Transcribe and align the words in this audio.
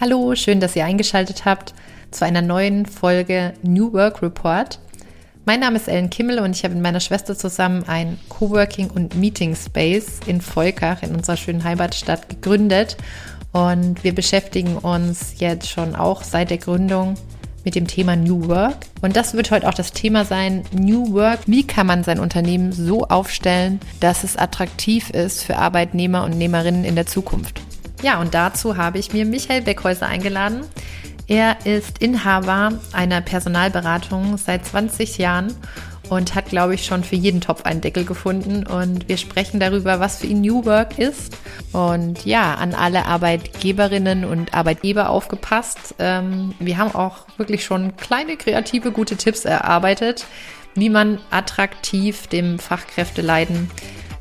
Hallo, 0.00 0.32
schön, 0.36 0.60
dass 0.60 0.76
ihr 0.76 0.84
eingeschaltet 0.84 1.44
habt 1.44 1.74
zu 2.12 2.24
einer 2.24 2.40
neuen 2.40 2.86
Folge 2.86 3.54
New 3.62 3.92
Work 3.92 4.22
Report. 4.22 4.78
Mein 5.44 5.58
Name 5.58 5.74
ist 5.74 5.88
Ellen 5.88 6.08
Kimmel 6.08 6.38
und 6.38 6.54
ich 6.54 6.62
habe 6.62 6.74
mit 6.74 6.84
meiner 6.84 7.00
Schwester 7.00 7.36
zusammen 7.36 7.82
ein 7.88 8.16
Coworking 8.28 8.90
und 8.90 9.16
Meeting 9.16 9.56
Space 9.56 10.20
in 10.24 10.40
Volkach 10.40 11.02
in 11.02 11.16
unserer 11.16 11.36
schönen 11.36 11.64
Heimatstadt 11.64 12.28
gegründet. 12.28 12.96
Und 13.50 14.04
wir 14.04 14.14
beschäftigen 14.14 14.76
uns 14.76 15.34
jetzt 15.38 15.68
schon 15.68 15.96
auch 15.96 16.22
seit 16.22 16.50
der 16.50 16.58
Gründung 16.58 17.14
mit 17.64 17.74
dem 17.74 17.88
Thema 17.88 18.14
New 18.14 18.46
Work. 18.46 18.76
Und 19.02 19.16
das 19.16 19.34
wird 19.34 19.50
heute 19.50 19.68
auch 19.68 19.74
das 19.74 19.92
Thema 19.92 20.24
sein, 20.24 20.62
New 20.70 21.12
Work. 21.12 21.40
Wie 21.46 21.66
kann 21.66 21.88
man 21.88 22.04
sein 22.04 22.20
Unternehmen 22.20 22.70
so 22.70 23.08
aufstellen, 23.08 23.80
dass 23.98 24.22
es 24.22 24.36
attraktiv 24.36 25.10
ist 25.10 25.42
für 25.42 25.56
Arbeitnehmer 25.56 26.22
und 26.22 26.38
Nehmerinnen 26.38 26.84
in 26.84 26.94
der 26.94 27.06
Zukunft? 27.06 27.62
Ja, 28.02 28.20
und 28.20 28.34
dazu 28.34 28.76
habe 28.76 28.98
ich 28.98 29.12
mir 29.12 29.24
Michael 29.24 29.62
Beckhäuser 29.62 30.06
eingeladen. 30.06 30.64
Er 31.26 31.66
ist 31.66 31.98
Inhaber 31.98 32.72
einer 32.92 33.20
Personalberatung 33.20 34.38
seit 34.38 34.64
20 34.64 35.18
Jahren 35.18 35.54
und 36.08 36.34
hat, 36.34 36.46
glaube 36.46 36.74
ich, 36.74 36.86
schon 36.86 37.04
für 37.04 37.16
jeden 37.16 37.40
Topf 37.40 37.64
einen 37.64 37.80
Deckel 37.80 38.04
gefunden. 38.04 38.66
Und 38.66 39.08
wir 39.08 39.16
sprechen 39.18 39.60
darüber, 39.60 40.00
was 40.00 40.18
für 40.18 40.26
ihn 40.26 40.40
New 40.40 40.64
Work 40.64 40.98
ist. 40.98 41.36
Und 41.72 42.24
ja, 42.24 42.54
an 42.54 42.74
alle 42.74 43.06
Arbeitgeberinnen 43.06 44.24
und 44.24 44.54
Arbeitgeber 44.54 45.10
aufgepasst. 45.10 45.96
Ähm, 45.98 46.54
wir 46.58 46.78
haben 46.78 46.94
auch 46.94 47.26
wirklich 47.36 47.64
schon 47.64 47.96
kleine, 47.96 48.36
kreative, 48.36 48.90
gute 48.90 49.16
Tipps 49.16 49.44
erarbeitet, 49.44 50.24
wie 50.74 50.88
man 50.88 51.18
attraktiv 51.30 52.26
dem 52.28 52.58
Fachkräfteleiden 52.58 53.70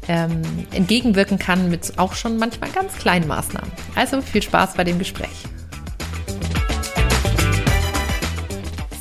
ähm, 0.07 0.41
entgegenwirken 0.71 1.37
kann 1.37 1.69
mit 1.69 1.97
auch 1.97 2.15
schon 2.15 2.37
manchmal 2.37 2.69
ganz 2.71 2.95
kleinen 2.97 3.27
Maßnahmen. 3.27 3.71
Also 3.95 4.21
viel 4.21 4.41
Spaß 4.41 4.73
bei 4.75 4.83
dem 4.83 4.99
Gespräch. 4.99 5.43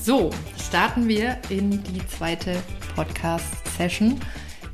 So, 0.03 0.31
starten 0.69 1.09
wir 1.09 1.39
in 1.49 1.83
die 1.83 2.07
zweite 2.07 2.63
Podcast-Session. 2.95 4.21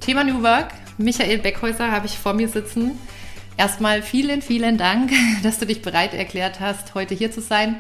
Thema 0.01 0.25
New 0.25 0.43
Work. 0.43 0.73
Michael 0.99 1.39
Beckhäuser 1.39 1.91
habe 1.91 2.07
ich 2.07 2.19
vor 2.19 2.35
mir 2.35 2.49
sitzen. 2.49 2.99
Erstmal 3.57 4.03
vielen, 4.03 4.43
vielen 4.43 4.79
Dank, 4.79 5.11
dass 5.43 5.59
du 5.59 5.67
dich 5.67 5.83
bereit 5.83 6.15
erklärt 6.15 6.61
hast, 6.61 6.95
heute 6.95 7.15
hier 7.15 7.31
zu 7.31 7.41
sein. 7.41 7.77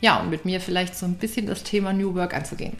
Ja, 0.00 0.20
und 0.20 0.30
mit 0.30 0.44
mir 0.44 0.60
vielleicht 0.60 0.96
so 0.96 1.06
ein 1.06 1.14
bisschen 1.14 1.46
das 1.46 1.62
Thema 1.62 1.92
New 1.92 2.14
Work 2.14 2.34
anzugehen. 2.34 2.76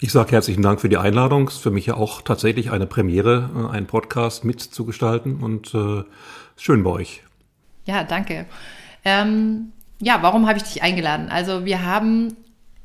Ich 0.00 0.12
sage 0.12 0.30
herzlichen 0.30 0.62
Dank 0.62 0.80
für 0.80 0.88
die 0.88 0.96
Einladung. 0.96 1.48
Es 1.48 1.54
ist 1.54 1.62
für 1.62 1.72
mich 1.72 1.86
ja 1.86 1.94
auch 1.94 2.22
tatsächlich 2.22 2.70
eine 2.70 2.86
Premiere, 2.86 3.50
äh, 3.56 3.74
einen 3.74 3.86
Podcast 3.86 4.44
mitzugestalten 4.44 5.40
und 5.40 5.74
äh, 5.74 6.04
schön 6.56 6.84
bei 6.84 6.90
euch. 6.90 7.22
Ja, 7.84 8.04
danke. 8.04 8.46
Ähm, 9.04 9.72
ja, 9.98 10.22
warum 10.22 10.46
habe 10.46 10.58
ich 10.58 10.62
dich 10.62 10.84
eingeladen? 10.84 11.28
Also 11.30 11.64
wir 11.64 11.84
haben 11.84 12.36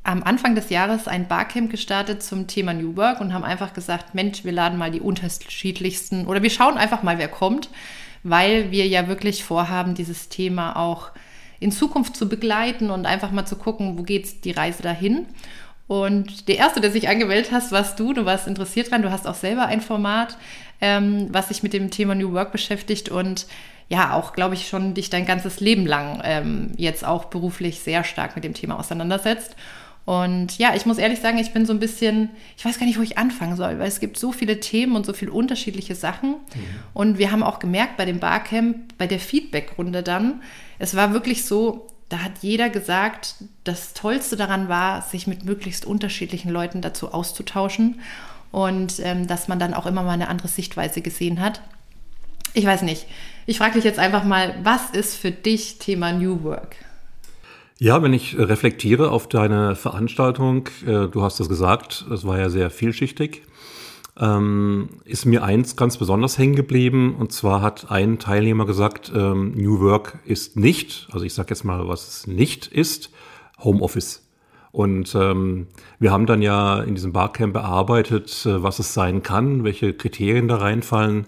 am 0.02 0.24
Anfang 0.24 0.56
des 0.56 0.70
Jahres 0.70 1.06
ein 1.06 1.28
Barcamp 1.28 1.70
gestartet 1.70 2.20
zum 2.20 2.48
Thema 2.48 2.74
New 2.74 2.96
Work 2.96 3.20
und 3.20 3.32
haben 3.32 3.44
einfach 3.44 3.74
gesagt, 3.74 4.16
Mensch, 4.16 4.44
wir 4.44 4.52
laden 4.52 4.76
mal 4.76 4.90
die 4.90 5.00
unterschiedlichsten 5.00 6.26
oder 6.26 6.42
wir 6.42 6.50
schauen 6.50 6.76
einfach 6.76 7.04
mal, 7.04 7.18
wer 7.18 7.28
kommt, 7.28 7.70
weil 8.24 8.72
wir 8.72 8.88
ja 8.88 9.06
wirklich 9.06 9.44
vorhaben, 9.44 9.94
dieses 9.94 10.30
Thema 10.30 10.74
auch 10.74 11.12
in 11.60 11.70
Zukunft 11.70 12.16
zu 12.16 12.28
begleiten 12.28 12.90
und 12.90 13.06
einfach 13.06 13.30
mal 13.30 13.46
zu 13.46 13.54
gucken, 13.54 13.96
wo 13.96 14.02
geht 14.02 14.44
die 14.44 14.50
Reise 14.50 14.82
dahin. 14.82 15.26
Und 15.86 16.48
der 16.48 16.56
erste, 16.56 16.80
der 16.80 16.90
sich 16.90 17.08
angemeldet 17.08 17.52
hast, 17.52 17.72
warst 17.72 18.00
du. 18.00 18.12
Du 18.12 18.24
warst 18.24 18.46
interessiert 18.46 18.90
dran. 18.90 19.02
Du 19.02 19.10
hast 19.10 19.26
auch 19.26 19.34
selber 19.34 19.66
ein 19.66 19.80
Format, 19.80 20.38
ähm, 20.80 21.28
was 21.30 21.48
sich 21.48 21.62
mit 21.62 21.72
dem 21.72 21.90
Thema 21.90 22.14
New 22.14 22.32
Work 22.32 22.52
beschäftigt 22.52 23.08
und 23.08 23.46
ja, 23.88 24.14
auch, 24.14 24.32
glaube 24.32 24.54
ich, 24.54 24.66
schon 24.66 24.94
dich 24.94 25.10
dein 25.10 25.26
ganzes 25.26 25.60
Leben 25.60 25.86
lang 25.86 26.22
ähm, 26.24 26.72
jetzt 26.76 27.04
auch 27.04 27.26
beruflich 27.26 27.80
sehr 27.80 28.02
stark 28.02 28.34
mit 28.34 28.44
dem 28.44 28.54
Thema 28.54 28.78
auseinandersetzt. 28.78 29.56
Und 30.06 30.58
ja, 30.58 30.74
ich 30.74 30.84
muss 30.84 30.98
ehrlich 30.98 31.20
sagen, 31.20 31.38
ich 31.38 31.52
bin 31.52 31.64
so 31.64 31.72
ein 31.72 31.80
bisschen, 31.80 32.30
ich 32.56 32.64
weiß 32.64 32.78
gar 32.78 32.86
nicht, 32.86 32.98
wo 32.98 33.02
ich 33.02 33.16
anfangen 33.16 33.56
soll, 33.56 33.78
weil 33.78 33.88
es 33.88 34.00
gibt 34.00 34.18
so 34.18 34.32
viele 34.32 34.60
Themen 34.60 34.96
und 34.96 35.06
so 35.06 35.14
viele 35.14 35.32
unterschiedliche 35.32 35.94
Sachen. 35.94 36.30
Mhm. 36.30 36.36
Und 36.92 37.18
wir 37.18 37.30
haben 37.30 37.42
auch 37.42 37.58
gemerkt 37.58 37.96
bei 37.96 38.04
dem 38.04 38.20
Barcamp, 38.20 38.98
bei 38.98 39.06
der 39.06 39.18
Feedback-Runde 39.18 40.02
dann, 40.02 40.42
es 40.78 40.94
war 40.94 41.12
wirklich 41.12 41.44
so, 41.44 41.86
da 42.08 42.18
hat 42.18 42.32
jeder 42.42 42.70
gesagt, 42.70 43.36
das 43.64 43.94
Tollste 43.94 44.36
daran 44.36 44.68
war, 44.68 45.02
sich 45.02 45.26
mit 45.26 45.44
möglichst 45.44 45.84
unterschiedlichen 45.84 46.50
Leuten 46.50 46.80
dazu 46.80 47.12
auszutauschen 47.12 48.00
und 48.52 49.00
ähm, 49.00 49.26
dass 49.26 49.48
man 49.48 49.58
dann 49.58 49.74
auch 49.74 49.86
immer 49.86 50.02
mal 50.02 50.12
eine 50.12 50.28
andere 50.28 50.48
Sichtweise 50.48 51.00
gesehen 51.00 51.40
hat. 51.40 51.60
Ich 52.52 52.64
weiß 52.64 52.82
nicht. 52.82 53.06
Ich 53.46 53.58
frage 53.58 53.74
dich 53.74 53.84
jetzt 53.84 53.98
einfach 53.98 54.24
mal, 54.24 54.54
was 54.62 54.90
ist 54.90 55.16
für 55.16 55.30
dich 55.30 55.78
Thema 55.78 56.12
New 56.12 56.44
Work? 56.44 56.76
Ja, 57.78 58.02
wenn 58.02 58.12
ich 58.12 58.38
reflektiere 58.38 59.10
auf 59.10 59.28
deine 59.28 59.74
Veranstaltung, 59.74 60.68
äh, 60.86 61.08
du 61.08 61.22
hast 61.22 61.40
es 61.40 61.48
gesagt, 61.48 62.06
es 62.12 62.24
war 62.24 62.38
ja 62.38 62.48
sehr 62.48 62.70
vielschichtig 62.70 63.42
ähm, 64.20 64.88
ist 65.04 65.26
mir 65.26 65.42
eins 65.42 65.76
ganz 65.76 65.96
besonders 65.96 66.38
hängen 66.38 66.54
geblieben. 66.54 67.16
Und 67.18 67.32
zwar 67.32 67.62
hat 67.62 67.90
ein 67.90 68.18
Teilnehmer 68.18 68.66
gesagt, 68.66 69.12
ähm, 69.14 69.52
New 69.56 69.80
Work 69.80 70.20
ist 70.24 70.56
nicht, 70.56 71.08
also 71.12 71.24
ich 71.24 71.34
sage 71.34 71.50
jetzt 71.50 71.64
mal, 71.64 71.88
was 71.88 72.08
es 72.08 72.26
nicht 72.26 72.66
ist, 72.66 73.10
Homeoffice. 73.58 74.22
Und 74.70 75.14
ähm, 75.14 75.68
wir 76.00 76.10
haben 76.10 76.26
dann 76.26 76.42
ja 76.42 76.80
in 76.82 76.96
diesem 76.96 77.12
Barcamp 77.12 77.52
bearbeitet, 77.52 78.44
äh, 78.44 78.62
was 78.62 78.80
es 78.80 78.92
sein 78.92 79.22
kann, 79.22 79.62
welche 79.62 79.92
Kriterien 79.92 80.48
da 80.48 80.56
reinfallen. 80.56 81.26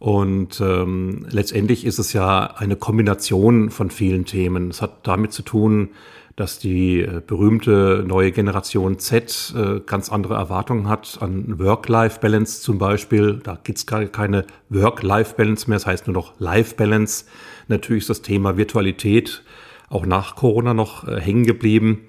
Und 0.00 0.60
ähm, 0.60 1.26
letztendlich 1.30 1.84
ist 1.84 2.00
es 2.00 2.12
ja 2.12 2.46
eine 2.56 2.74
Kombination 2.74 3.70
von 3.70 3.88
vielen 3.88 4.24
Themen. 4.24 4.68
Es 4.68 4.82
hat 4.82 5.06
damit 5.06 5.32
zu 5.32 5.42
tun, 5.42 5.90
dass 6.36 6.58
die 6.58 7.00
äh, 7.00 7.20
berühmte 7.26 8.04
neue 8.06 8.32
Generation 8.32 8.98
Z 8.98 9.54
äh, 9.56 9.80
ganz 9.80 10.10
andere 10.10 10.34
Erwartungen 10.34 10.88
hat 10.88 11.18
an 11.20 11.58
Work-Life-Balance 11.58 12.62
zum 12.62 12.78
Beispiel. 12.78 13.40
Da 13.42 13.58
gibt's 13.62 13.86
gar 13.86 14.04
keine 14.06 14.44
Work-Life-Balance 14.70 15.68
mehr, 15.68 15.76
das 15.76 15.86
heißt 15.86 16.06
nur 16.06 16.14
noch 16.14 16.38
Life-Balance. 16.38 17.26
Natürlich 17.68 18.04
ist 18.04 18.10
das 18.10 18.22
Thema 18.22 18.56
Virtualität 18.56 19.42
auch 19.88 20.06
nach 20.06 20.36
Corona 20.36 20.74
noch 20.74 21.06
äh, 21.06 21.20
hängen 21.20 21.44
geblieben. 21.44 22.02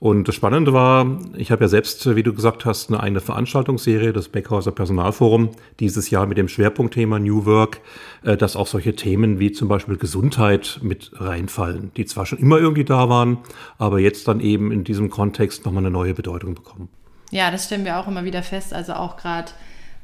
Und 0.00 0.28
das 0.28 0.36
Spannende 0.36 0.72
war, 0.72 1.18
ich 1.36 1.50
habe 1.50 1.64
ja 1.64 1.68
selbst, 1.68 2.14
wie 2.14 2.22
du 2.22 2.32
gesagt 2.32 2.64
hast, 2.64 2.88
eine 2.88 3.00
eigene 3.00 3.20
Veranstaltungsserie, 3.20 4.12
das 4.12 4.28
Beckhauser 4.28 4.70
Personalforum, 4.70 5.50
dieses 5.80 6.10
Jahr 6.10 6.26
mit 6.26 6.38
dem 6.38 6.46
Schwerpunktthema 6.46 7.18
New 7.18 7.46
Work, 7.46 7.80
äh, 8.22 8.36
dass 8.36 8.54
auch 8.54 8.68
solche 8.68 8.94
Themen 8.94 9.40
wie 9.40 9.50
zum 9.50 9.66
Beispiel 9.66 9.96
Gesundheit 9.96 10.78
mit 10.82 11.10
reinfallen, 11.14 11.90
die 11.96 12.06
zwar 12.06 12.26
schon 12.26 12.38
immer 12.38 12.58
irgendwie 12.58 12.84
da 12.84 13.08
waren, 13.08 13.38
aber 13.78 13.98
jetzt 13.98 14.28
dann 14.28 14.38
eben 14.38 14.70
in 14.70 14.84
diesem 14.84 15.10
Kontext 15.10 15.64
nochmal 15.64 15.82
eine 15.82 15.90
neue 15.90 16.14
Bedeutung 16.14 16.54
bekommen. 16.54 16.88
Ja, 17.30 17.50
das 17.50 17.66
stellen 17.66 17.84
wir 17.84 17.98
auch 17.98 18.06
immer 18.06 18.24
wieder 18.24 18.42
fest. 18.44 18.72
Also 18.72 18.94
auch 18.94 19.16
gerade 19.16 19.50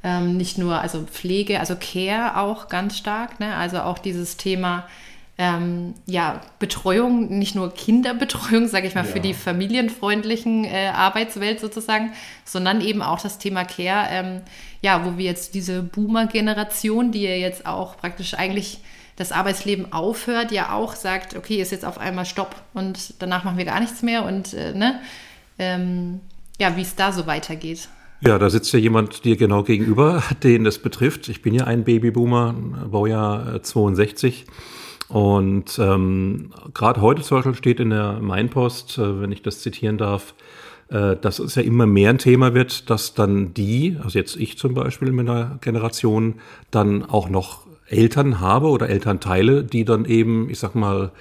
ähm, 0.02 0.36
nicht 0.36 0.58
nur, 0.58 0.80
also 0.80 1.04
Pflege, 1.04 1.60
also 1.60 1.76
Care 1.80 2.36
auch 2.36 2.68
ganz 2.68 2.98
stark, 2.98 3.38
ne? 3.38 3.56
also 3.56 3.78
auch 3.80 3.98
dieses 3.98 4.36
Thema 4.36 4.86
ähm, 5.36 5.94
ja, 6.06 6.40
Betreuung, 6.60 7.38
nicht 7.38 7.54
nur 7.54 7.74
Kinderbetreuung, 7.74 8.68
sage 8.68 8.86
ich 8.86 8.94
mal, 8.94 9.04
ja. 9.04 9.10
für 9.10 9.20
die 9.20 9.34
familienfreundlichen 9.34 10.64
äh, 10.64 10.92
Arbeitswelt 10.94 11.58
sozusagen, 11.58 12.12
sondern 12.44 12.80
eben 12.80 13.02
auch 13.02 13.20
das 13.20 13.38
Thema 13.38 13.64
Care, 13.64 14.06
ähm, 14.10 14.40
ja, 14.80 15.04
wo 15.04 15.18
wir 15.18 15.24
jetzt 15.24 15.54
diese 15.54 15.82
Boomer-Generation, 15.82 17.10
die 17.10 17.22
ja 17.22 17.34
jetzt 17.34 17.66
auch 17.66 17.96
praktisch 17.96 18.34
eigentlich 18.34 18.78
das 19.16 19.32
Arbeitsleben 19.32 19.92
aufhört, 19.92 20.52
ja 20.52 20.72
auch 20.72 20.94
sagt, 20.94 21.36
okay, 21.36 21.60
ist 21.60 21.72
jetzt 21.72 21.84
auf 21.84 21.98
einmal 21.98 22.26
Stopp 22.26 22.54
und 22.72 23.14
danach 23.20 23.44
machen 23.44 23.58
wir 23.58 23.64
gar 23.64 23.80
nichts 23.80 24.02
mehr 24.02 24.24
und 24.24 24.54
äh, 24.54 24.72
ne, 24.72 25.00
ähm, 25.58 26.20
ja, 26.60 26.76
wie 26.76 26.82
es 26.82 26.94
da 26.94 27.12
so 27.12 27.26
weitergeht. 27.26 27.88
Ja, 28.20 28.38
da 28.38 28.48
sitzt 28.48 28.72
ja 28.72 28.78
jemand 28.78 29.24
dir 29.24 29.36
genau 29.36 29.64
gegenüber, 29.64 30.22
den 30.42 30.64
das 30.64 30.78
betrifft. 30.78 31.28
Ich 31.28 31.42
bin 31.42 31.54
ja 31.54 31.64
ein 31.64 31.84
Babyboomer, 31.84 32.54
Baujahr 32.90 33.62
62. 33.62 34.46
Und 35.08 35.78
ähm, 35.78 36.50
gerade 36.72 37.00
heute 37.00 37.22
zum 37.22 37.38
Beispiel 37.38 37.54
steht 37.54 37.80
in 37.80 37.90
der 37.90 38.20
Mainpost, 38.20 38.98
äh, 38.98 39.20
wenn 39.20 39.32
ich 39.32 39.42
das 39.42 39.60
zitieren 39.60 39.98
darf, 39.98 40.34
äh, 40.88 41.16
dass 41.16 41.38
es 41.38 41.54
ja 41.54 41.62
immer 41.62 41.86
mehr 41.86 42.10
ein 42.10 42.18
Thema 42.18 42.54
wird, 42.54 42.88
dass 42.90 43.14
dann 43.14 43.54
die, 43.54 43.96
also 44.02 44.18
jetzt 44.18 44.36
ich 44.36 44.58
zum 44.58 44.74
Beispiel 44.74 45.08
in 45.08 45.14
meiner 45.14 45.58
Generation, 45.60 46.34
dann 46.70 47.04
auch 47.04 47.28
noch 47.28 47.66
Eltern 47.86 48.40
habe 48.40 48.68
oder 48.68 48.88
Elternteile, 48.88 49.62
die 49.62 49.84
dann 49.84 50.04
eben, 50.06 50.48
ich 50.48 50.58
sag 50.58 50.74
mal, 50.74 51.12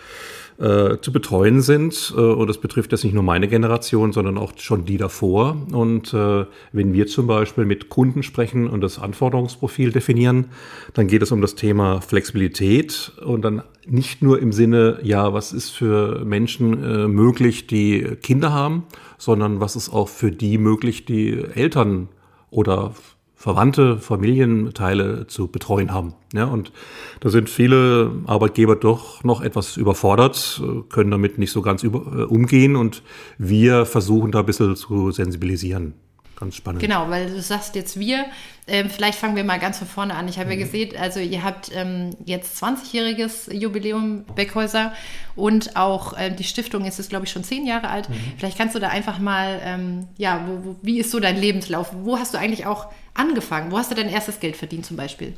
äh, 0.60 1.00
zu 1.02 1.12
betreuen 1.12 1.62
sind. 1.62 2.14
Äh, 2.16 2.20
und 2.20 2.48
das 2.48 2.60
betrifft 2.60 2.92
jetzt 2.92 3.04
nicht 3.04 3.14
nur 3.14 3.24
meine 3.24 3.48
Generation, 3.48 4.14
sondern 4.14 4.38
auch 4.38 4.54
schon 4.58 4.86
die 4.86 4.98
davor. 4.98 5.58
Und 5.72 6.14
äh, 6.14 6.46
wenn 6.72 6.94
wir 6.94 7.08
zum 7.08 7.28
Beispiel 7.28 7.66
mit 7.66 7.90
Kunden 7.90 8.24
sprechen 8.24 8.70
und 8.70 8.82
das 8.82 9.00
Anforderungsprofil 9.00 9.92
definieren, 9.92 10.46
dann 10.94 11.08
geht 11.08 11.22
es 11.22 11.32
um 11.32 11.42
das 11.42 11.56
Thema 11.56 12.02
Flexibilität 12.02 13.12
und 13.26 13.42
dann 13.42 13.64
nicht 13.88 14.22
nur 14.22 14.40
im 14.40 14.52
Sinne, 14.52 15.00
ja, 15.04 15.34
was 15.34 15.54
ist 15.54 15.70
für 15.72 16.24
Menschen 16.26 16.84
äh, 16.84 17.08
möglich, 17.08 17.68
die 17.68 18.02
Kinder 18.22 18.54
haben, 18.54 18.84
sondern 19.18 19.60
was 19.60 19.76
ist 19.76 19.90
auch 19.90 20.10
für 20.10 20.32
die 20.32 20.58
möglich, 20.58 21.06
die 21.06 21.34
Eltern 21.54 22.10
oder 22.50 22.94
Verwandte, 23.36 23.98
Familienteile 23.98 25.28
zu 25.28 25.48
betreuen 25.48 25.92
haben. 25.94 26.14
Ja, 26.34 26.46
und 26.46 26.72
da 27.20 27.30
sind 27.30 27.50
viele 27.50 28.12
Arbeitgeber 28.26 28.78
doch 28.78 29.24
noch 29.26 29.42
etwas 29.42 29.76
überfordert, 29.76 30.62
können 30.90 31.12
damit 31.12 31.38
nicht 31.38 31.52
so 31.52 31.62
ganz 31.62 31.84
über, 31.84 32.20
äh, 32.20 32.24
umgehen 32.24 32.78
und 32.78 33.04
wir 33.38 33.86
versuchen 33.86 34.32
da 34.32 34.40
ein 34.40 34.46
bisschen 34.46 34.78
zu 34.78 35.12
sensibilisieren 35.12 35.94
ganz 36.36 36.56
spannend. 36.56 36.82
Genau, 36.82 37.10
weil 37.10 37.30
du 37.30 37.42
sagst 37.42 37.76
jetzt 37.76 38.00
wir. 38.00 38.26
Ähm, 38.66 38.90
vielleicht 38.90 39.20
fangen 39.20 39.36
wir 39.36 39.44
mal 39.44 39.60
ganz 39.60 39.80
von 39.80 39.88
vorne 39.88 40.16
an. 40.16 40.28
Ich 40.28 40.38
habe 40.38 40.46
mhm. 40.46 40.60
ja 40.60 40.66
gesehen, 40.66 40.96
also 40.98 41.20
ihr 41.20 41.44
habt 41.44 41.72
ähm, 41.74 42.12
jetzt 42.26 42.64
20-jähriges 42.64 43.54
Jubiläum 43.54 44.24
Beckhäuser 44.36 44.94
und 45.36 45.76
auch 45.76 46.14
ähm, 46.18 46.36
die 46.38 46.46
Stiftung 46.46 46.86
ist 46.86 47.00
es, 47.00 47.10
glaube 47.10 47.26
ich, 47.26 47.32
schon 47.32 47.44
zehn 47.44 47.66
Jahre 47.66 47.90
alt. 47.90 48.10
Mhm. 48.10 48.16
Vielleicht 48.38 48.58
kannst 48.58 48.76
du 48.76 48.80
da 48.80 48.88
einfach 48.88 49.20
mal, 49.20 49.60
ähm, 49.64 50.08
ja, 50.18 50.46
wo, 50.48 50.66
wo, 50.66 50.76
wie 50.82 51.00
ist 51.00 51.12
so 51.12 51.20
dein 51.20 51.38
Lebenslauf? 51.38 51.92
Wo 51.94 52.18
hast 52.18 52.34
du 52.34 52.38
eigentlich 52.38 52.66
auch 52.66 52.88
angefangen? 53.14 53.72
Wo 53.72 53.78
hast 53.78 53.92
du 53.92 53.96
dein 53.96 54.10
erstes 54.10 54.40
Geld 54.40 54.56
verdient 54.56 54.86
zum 54.86 54.96
Beispiel? 54.96 55.34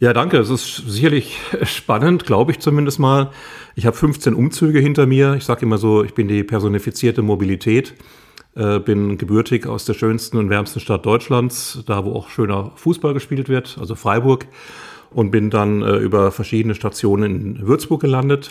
Ja, 0.00 0.12
danke. 0.12 0.38
Es 0.38 0.50
ist 0.50 0.76
sicherlich 0.86 1.38
spannend, 1.62 2.24
glaube 2.24 2.52
ich 2.52 2.60
zumindest 2.60 2.98
mal. 2.98 3.30
Ich 3.74 3.86
habe 3.86 3.96
15 3.96 4.34
Umzüge 4.34 4.78
hinter 4.80 5.06
mir. 5.06 5.34
Ich 5.34 5.44
sage 5.44 5.62
immer 5.62 5.78
so, 5.78 6.04
ich 6.04 6.14
bin 6.14 6.28
die 6.28 6.44
personifizierte 6.44 7.22
Mobilität. 7.22 7.94
Äh, 8.54 8.80
bin 8.80 9.18
gebürtig 9.18 9.66
aus 9.66 9.84
der 9.84 9.94
schönsten 9.94 10.36
und 10.36 10.50
wärmsten 10.50 10.80
Stadt 10.80 11.06
Deutschlands, 11.06 11.84
da 11.86 12.04
wo 12.04 12.12
auch 12.14 12.28
schöner 12.28 12.72
Fußball 12.74 13.14
gespielt 13.14 13.48
wird, 13.48 13.76
also 13.78 13.94
Freiburg. 13.94 14.46
Und 15.10 15.30
bin 15.30 15.48
dann 15.48 15.82
äh, 15.82 15.96
über 15.96 16.30
verschiedene 16.32 16.74
Stationen 16.74 17.56
in 17.56 17.66
Würzburg 17.66 18.00
gelandet. 18.00 18.50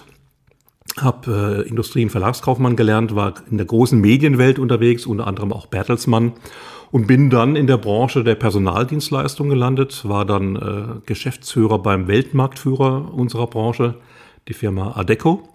Habe 0.97 1.63
äh, 1.65 1.69
Industrie- 1.69 2.03
und 2.03 2.09
Verlagskaufmann 2.09 2.75
gelernt, 2.75 3.15
war 3.15 3.35
in 3.51 3.57
der 3.57 3.67
großen 3.67 3.99
Medienwelt 3.99 4.57
unterwegs, 4.57 5.05
unter 5.05 5.27
anderem 5.27 5.51
auch 5.51 5.67
Bertelsmann. 5.67 6.33
Und 6.89 7.05
bin 7.05 7.29
dann 7.29 7.55
in 7.55 7.67
der 7.67 7.77
Branche 7.77 8.23
der 8.23 8.35
Personaldienstleistung 8.35 9.49
gelandet, 9.49 10.07
war 10.07 10.25
dann 10.25 10.55
äh, 10.55 10.99
Geschäftsführer 11.05 11.79
beim 11.79 12.07
Weltmarktführer 12.07 13.13
unserer 13.13 13.47
Branche, 13.47 13.95
die 14.47 14.53
Firma 14.53 14.95
Adeco 14.95 15.49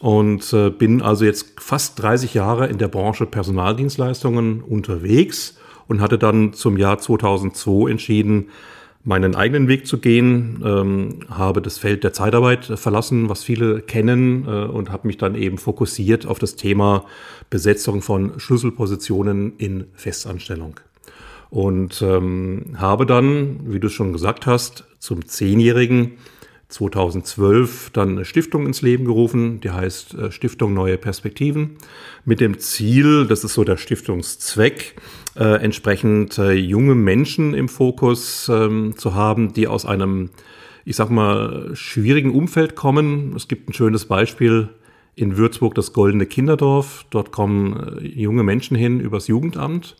und 0.00 0.52
äh, 0.52 0.70
bin 0.70 1.02
also 1.02 1.24
jetzt 1.24 1.60
fast 1.60 2.00
30 2.02 2.34
Jahre 2.34 2.66
in 2.66 2.78
der 2.78 2.88
Branche 2.88 3.26
Personaldienstleistungen 3.26 4.62
unterwegs 4.62 5.56
und 5.88 6.00
hatte 6.00 6.18
dann 6.18 6.52
zum 6.52 6.76
Jahr 6.76 6.98
2002 6.98 7.90
entschieden, 7.90 8.50
meinen 9.06 9.36
eigenen 9.36 9.68
Weg 9.68 9.86
zu 9.86 9.98
gehen, 9.98 10.62
ähm, 10.64 11.20
habe 11.30 11.62
das 11.62 11.78
Feld 11.78 12.02
der 12.02 12.12
Zeitarbeit 12.12 12.64
verlassen, 12.64 13.28
was 13.28 13.44
viele 13.44 13.80
kennen, 13.80 14.44
äh, 14.46 14.64
und 14.64 14.90
habe 14.90 15.06
mich 15.06 15.16
dann 15.16 15.36
eben 15.36 15.58
fokussiert 15.58 16.26
auf 16.26 16.40
das 16.40 16.56
Thema 16.56 17.04
Besetzung 17.48 18.02
von 18.02 18.40
Schlüsselpositionen 18.40 19.56
in 19.58 19.84
Festanstellung. 19.94 20.80
Und 21.50 22.02
ähm, 22.02 22.74
habe 22.76 23.06
dann, 23.06 23.60
wie 23.72 23.78
du 23.78 23.88
schon 23.88 24.12
gesagt 24.12 24.44
hast, 24.46 24.84
zum 24.98 25.24
Zehnjährigen 25.24 26.18
2012 26.68 27.90
dann 27.92 28.10
eine 28.10 28.24
Stiftung 28.24 28.66
ins 28.66 28.82
Leben 28.82 29.04
gerufen, 29.04 29.60
die 29.60 29.70
heißt 29.70 30.14
äh, 30.14 30.32
Stiftung 30.32 30.74
Neue 30.74 30.98
Perspektiven, 30.98 31.76
mit 32.24 32.40
dem 32.40 32.58
Ziel, 32.58 33.26
das 33.26 33.44
ist 33.44 33.54
so 33.54 33.62
der 33.62 33.76
Stiftungszweck, 33.76 34.96
äh, 35.36 35.62
entsprechend 35.62 36.38
äh, 36.38 36.52
junge 36.52 36.94
Menschen 36.94 37.54
im 37.54 37.68
Fokus 37.68 38.50
ähm, 38.52 38.94
zu 38.96 39.14
haben, 39.14 39.52
die 39.52 39.68
aus 39.68 39.86
einem, 39.86 40.30
ich 40.84 40.96
sag 40.96 41.10
mal, 41.10 41.70
schwierigen 41.74 42.34
Umfeld 42.34 42.74
kommen. 42.74 43.34
Es 43.36 43.46
gibt 43.46 43.68
ein 43.68 43.72
schönes 43.72 44.06
Beispiel 44.06 44.70
in 45.14 45.36
Würzburg, 45.36 45.74
das 45.74 45.92
Goldene 45.92 46.26
Kinderdorf. 46.26 47.06
Dort 47.10 47.30
kommen 47.30 48.00
äh, 48.00 48.06
junge 48.06 48.42
Menschen 48.42 48.76
hin 48.76 48.98
übers 48.98 49.28
Jugendamt 49.28 49.96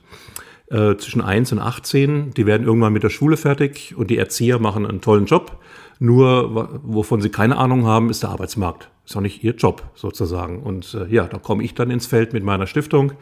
äh, 0.71 0.97
zwischen 0.97 1.23
1 1.23 1.53
und 1.53 1.59
18. 1.61 2.35
Die 2.35 2.47
werden 2.47 2.67
irgendwann 2.67 2.93
mit 2.93 3.03
der 3.03 3.11
Schule 3.11 3.37
fertig 3.37 3.95
und 3.97 4.11
die 4.11 4.19
Erzieher 4.19 4.59
machen 4.59 4.85
einen 4.85 5.01
tollen 5.01 5.27
Job 5.27 5.61
nur, 5.99 6.81
wovon 6.83 7.21
sie 7.21 7.31
keine 7.31 7.57
Ahnung 7.57 7.87
haben, 7.87 8.11
ist 8.11 8.23
der 8.23 8.31
Arbeitsmarkt. 8.31 8.91
Ist 9.05 9.17
auch 9.17 9.21
nicht 9.21 9.43
ihr 9.45 9.55
Job 9.55 9.83
sozusagen. 9.95 10.63
Und 10.63 10.95
äh, 10.95 11.13
ja, 11.13 11.27
da 11.27 11.39
komme 11.39 11.63
ich 11.63 11.75
dann 11.75 11.91
ins 11.91 12.07
Feld 12.07 12.33
mit 12.33 12.45
meiner 12.45 12.67
Stiftung. 12.67 13.13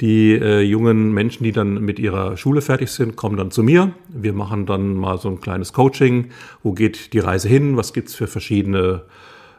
Die 0.00 0.32
äh, 0.32 0.60
jungen 0.60 1.12
Menschen, 1.12 1.44
die 1.44 1.52
dann 1.52 1.74
mit 1.84 1.98
ihrer 1.98 2.36
Schule 2.36 2.60
fertig 2.60 2.90
sind, 2.90 3.16
kommen 3.16 3.36
dann 3.36 3.50
zu 3.50 3.62
mir. 3.62 3.92
Wir 4.08 4.32
machen 4.32 4.64
dann 4.64 4.94
mal 4.94 5.18
so 5.18 5.28
ein 5.28 5.40
kleines 5.40 5.72
Coaching. 5.72 6.30
Wo 6.62 6.72
geht 6.72 7.12
die 7.12 7.18
Reise 7.18 7.48
hin? 7.48 7.76
Was 7.76 7.92
gibt's 7.92 8.14
für 8.14 8.26
verschiedene 8.26 9.02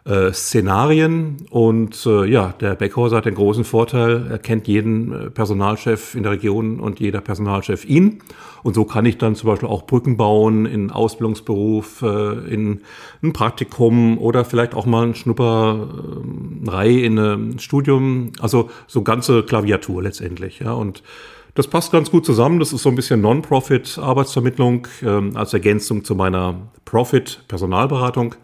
äh, 0.06 0.31
Szenarien. 0.34 1.38
Und 1.50 2.06
äh, 2.06 2.25
ja, 2.25 2.54
der 2.60 2.75
Beckhauser 2.75 3.18
hat 3.18 3.25
den 3.25 3.36
großen 3.36 3.63
Vorteil, 3.63 4.28
er 4.30 4.40
kennt 4.40 4.68
jeden 4.68 5.12
äh, 5.12 5.30
Personalchef 5.30 6.16
in 6.16 6.24
der 6.24 6.34
Region 6.34 6.80
und 6.80 7.00
jeder 7.00 7.22
Personalchef 7.22 7.86
ihn. 7.86 8.22
Und 8.63 8.74
so 8.74 8.86
kann 8.86 9.06
ich 9.06 9.18
dann 9.18 9.36
zum 9.36 9.50
Beispiel 9.50 9.69
auch 9.69 9.86
Brücken 9.86 10.18
bauen 10.18 10.66
in 10.66 10.92
Ausbildungsberuf, 10.92 12.01
äh, 12.01 12.54
in 12.54 12.81
ein 13.24 13.34
Praktikum 13.34 14.18
oder 14.18 14.46
vielleicht 14.46 14.74
auch 14.74 14.86
mal 14.86 15.07
ein 15.07 15.16
Schnupperei 15.16 16.90
in 16.90 17.18
einem 17.18 17.60
Studium. 17.60 18.31
Also 18.40 18.69
so 18.88 19.02
ganze 19.02 19.44
Klaviatur 19.44 20.04
letztendlich. 20.04 20.60
Ja. 20.60 20.74
Und 20.74 21.04
das 21.56 21.68
passt 21.68 21.92
ganz 21.92 22.12
gut 22.12 22.25
zusammen. 22.25 22.60
Das 22.60 22.74
ist 22.74 22.84
so 22.84 22.90
ein 22.90 22.95
bisschen 22.95 23.22
Non-Profit-Arbeitsvermittlung 23.22 24.88
ähm, 25.04 25.36
als 25.36 25.54
Ergänzung 25.54 26.04
zu 26.04 26.16
meiner 26.16 26.56
Profit-Personalberatung. 26.86 28.36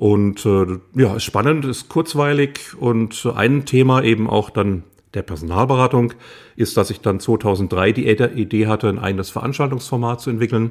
Und 0.00 0.46
äh, 0.46 0.78
ja, 0.94 1.16
ist 1.16 1.24
spannend, 1.24 1.66
ist 1.66 1.90
kurzweilig 1.90 2.74
und 2.78 3.26
ein 3.36 3.66
Thema 3.66 4.02
eben 4.02 4.30
auch 4.30 4.48
dann 4.48 4.84
der 5.12 5.20
Personalberatung 5.20 6.14
ist, 6.56 6.78
dass 6.78 6.88
ich 6.88 7.02
dann 7.02 7.20
2003 7.20 7.92
die 7.92 8.08
Idee 8.08 8.66
hatte, 8.66 8.88
ein 8.88 8.98
eigenes 8.98 9.28
Veranstaltungsformat 9.28 10.22
zu 10.22 10.30
entwickeln. 10.30 10.70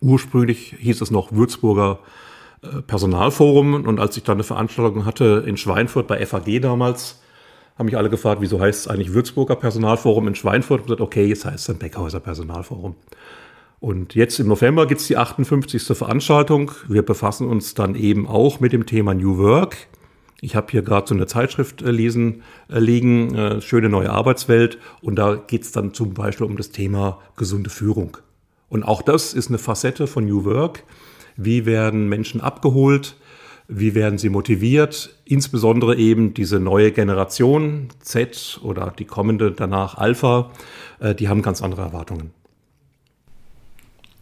Ursprünglich 0.00 0.76
hieß 0.78 1.02
es 1.02 1.10
noch 1.10 1.32
Würzburger 1.32 1.98
äh, 2.62 2.80
Personalforum 2.80 3.84
und 3.84 4.00
als 4.00 4.16
ich 4.16 4.22
dann 4.22 4.36
eine 4.36 4.44
Veranstaltung 4.44 5.04
hatte 5.04 5.44
in 5.46 5.58
Schweinfurt 5.58 6.06
bei 6.06 6.24
FAG 6.24 6.62
damals, 6.62 7.20
haben 7.76 7.84
mich 7.84 7.98
alle 7.98 8.08
gefragt, 8.08 8.40
wieso 8.40 8.58
heißt 8.58 8.80
es 8.80 8.88
eigentlich 8.88 9.12
Würzburger 9.12 9.56
Personalforum 9.56 10.26
in 10.28 10.34
Schweinfurt? 10.34 10.80
Und 10.80 10.86
gesagt, 10.86 11.02
okay, 11.02 11.26
jetzt 11.26 11.44
heißt 11.44 11.58
es 11.58 11.66
dann 11.66 11.76
Beckhäuser 11.76 12.20
Personalforum. 12.20 12.96
Und 13.78 14.14
jetzt 14.14 14.40
im 14.40 14.48
November 14.48 14.86
gibt 14.86 15.00
es 15.00 15.06
die 15.06 15.16
58. 15.16 15.82
Veranstaltung. 15.96 16.72
Wir 16.88 17.02
befassen 17.02 17.46
uns 17.46 17.74
dann 17.74 17.94
eben 17.94 18.26
auch 18.26 18.60
mit 18.60 18.72
dem 18.72 18.86
Thema 18.86 19.14
New 19.14 19.38
Work. 19.38 19.76
Ich 20.40 20.54
habe 20.54 20.68
hier 20.70 20.82
gerade 20.82 21.06
so 21.08 21.14
eine 21.14 21.26
Zeitschrift 21.26 21.82
äh, 21.82 21.90
lesen, 21.90 22.42
äh, 22.68 22.78
liegen, 22.78 23.34
äh, 23.34 23.60
schöne 23.60 23.88
neue 23.88 24.10
Arbeitswelt. 24.10 24.78
Und 25.02 25.16
da 25.16 25.34
geht 25.34 25.62
es 25.62 25.72
dann 25.72 25.94
zum 25.94 26.14
Beispiel 26.14 26.46
um 26.46 26.56
das 26.56 26.70
Thema 26.70 27.20
gesunde 27.36 27.70
Führung. 27.70 28.18
Und 28.68 28.82
auch 28.82 29.02
das 29.02 29.34
ist 29.34 29.48
eine 29.48 29.58
Facette 29.58 30.06
von 30.06 30.26
New 30.26 30.44
Work. 30.44 30.84
Wie 31.36 31.66
werden 31.66 32.08
Menschen 32.08 32.40
abgeholt? 32.40 33.16
Wie 33.68 33.94
werden 33.94 34.18
sie 34.18 34.28
motiviert? 34.28 35.16
Insbesondere 35.24 35.96
eben 35.96 36.34
diese 36.34 36.60
neue 36.60 36.92
Generation 36.92 37.88
Z 37.98 38.60
oder 38.62 38.92
die 38.96 39.04
kommende 39.04 39.52
danach 39.52 39.96
Alpha, 39.96 40.50
äh, 41.00 41.14
die 41.14 41.28
haben 41.28 41.42
ganz 41.42 41.62
andere 41.62 41.82
Erwartungen. 41.82 42.30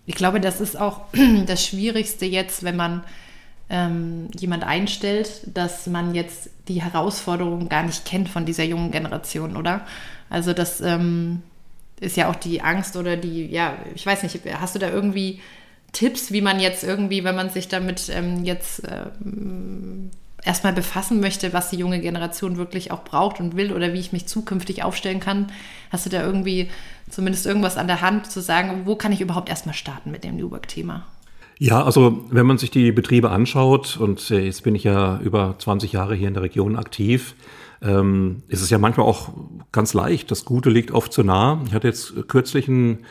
Ich 0.06 0.14
glaube, 0.14 0.40
das 0.40 0.61
ist 0.61 0.78
auch 0.78 1.02
das 1.46 1.64
Schwierigste 1.64 2.26
jetzt, 2.26 2.62
wenn 2.62 2.76
man 2.76 3.04
ähm, 3.70 4.28
jemand 4.38 4.64
einstellt, 4.64 5.42
dass 5.46 5.87
man 5.87 6.14
jetzt 6.14 6.50
die 6.68 6.82
Herausforderungen 6.82 7.68
gar 7.68 7.82
nicht 7.82 8.04
kennt 8.04 8.28
von 8.28 8.44
dieser 8.44 8.64
jungen 8.64 8.90
Generation, 8.90 9.56
oder? 9.56 9.87
Also 10.28 10.52
das 10.52 10.80
ähm, 10.80 11.42
ist 12.00 12.16
ja 12.16 12.28
auch 12.28 12.37
die 12.37 12.61
Angst 12.61 12.96
oder 12.96 13.16
die, 13.16 13.46
ja, 13.46 13.76
ich 13.94 14.04
weiß 14.04 14.23
nicht, 14.23 14.40
hast 14.58 14.75
du 14.75 14.78
da 14.78 14.90
irgendwie 14.90 15.40
Tipps, 15.92 16.32
wie 16.32 16.40
man 16.40 16.61
jetzt 16.61 16.84
irgendwie, 16.84 17.25
wenn 17.25 17.37
man 17.37 17.50
sich 17.50 17.68
damit 17.68 18.08
ähm, 18.11 18.44
jetzt 18.44 18.82
ähm, 18.87 20.11
erstmal 20.44 20.72
befassen 20.72 21.20
möchte, 21.20 21.52
was 21.52 21.70
die 21.70 21.76
junge 21.76 22.00
Generation 22.00 22.56
wirklich 22.56 22.90
auch 22.90 23.02
braucht 23.02 23.40
und 23.40 23.56
will 23.56 23.72
oder 23.72 23.92
wie 23.92 24.00
ich 24.00 24.12
mich 24.12 24.26
zukünftig 24.26 24.82
aufstellen 24.82 25.20
kann. 25.20 25.46
Hast 25.90 26.06
du 26.06 26.10
da 26.10 26.24
irgendwie 26.24 26.68
zumindest 27.10 27.46
irgendwas 27.46 27.76
an 27.76 27.86
der 27.86 28.00
Hand 28.00 28.30
zu 28.30 28.40
sagen, 28.40 28.82
wo 28.84 28.96
kann 28.96 29.12
ich 29.12 29.20
überhaupt 29.20 29.48
erstmal 29.48 29.74
starten 29.74 30.10
mit 30.10 30.24
dem 30.24 30.36
New 30.36 30.50
Work-Thema? 30.50 31.06
Ja, 31.58 31.84
also 31.84 32.24
wenn 32.30 32.46
man 32.46 32.58
sich 32.58 32.70
die 32.70 32.92
Betriebe 32.92 33.30
anschaut, 33.30 33.96
und 33.96 34.30
äh, 34.30 34.40
jetzt 34.40 34.64
bin 34.64 34.74
ich 34.74 34.84
ja 34.84 35.18
über 35.20 35.54
20 35.58 35.92
Jahre 35.92 36.14
hier 36.14 36.28
in 36.28 36.34
der 36.34 36.42
Region 36.42 36.76
aktiv, 36.76 37.36
ähm, 37.80 38.42
ist 38.48 38.60
es 38.60 38.70
ja 38.70 38.78
manchmal 38.78 39.06
auch 39.06 39.30
ganz 39.70 39.94
leicht. 39.94 40.30
Das 40.30 40.44
Gute 40.44 40.70
liegt 40.70 40.90
oft 40.90 41.12
zu 41.12 41.22
nah. 41.22 41.62
Ich 41.66 41.74
hatte 41.74 41.86
jetzt 41.86 42.28
kürzlich 42.28 42.68
einen 42.68 43.04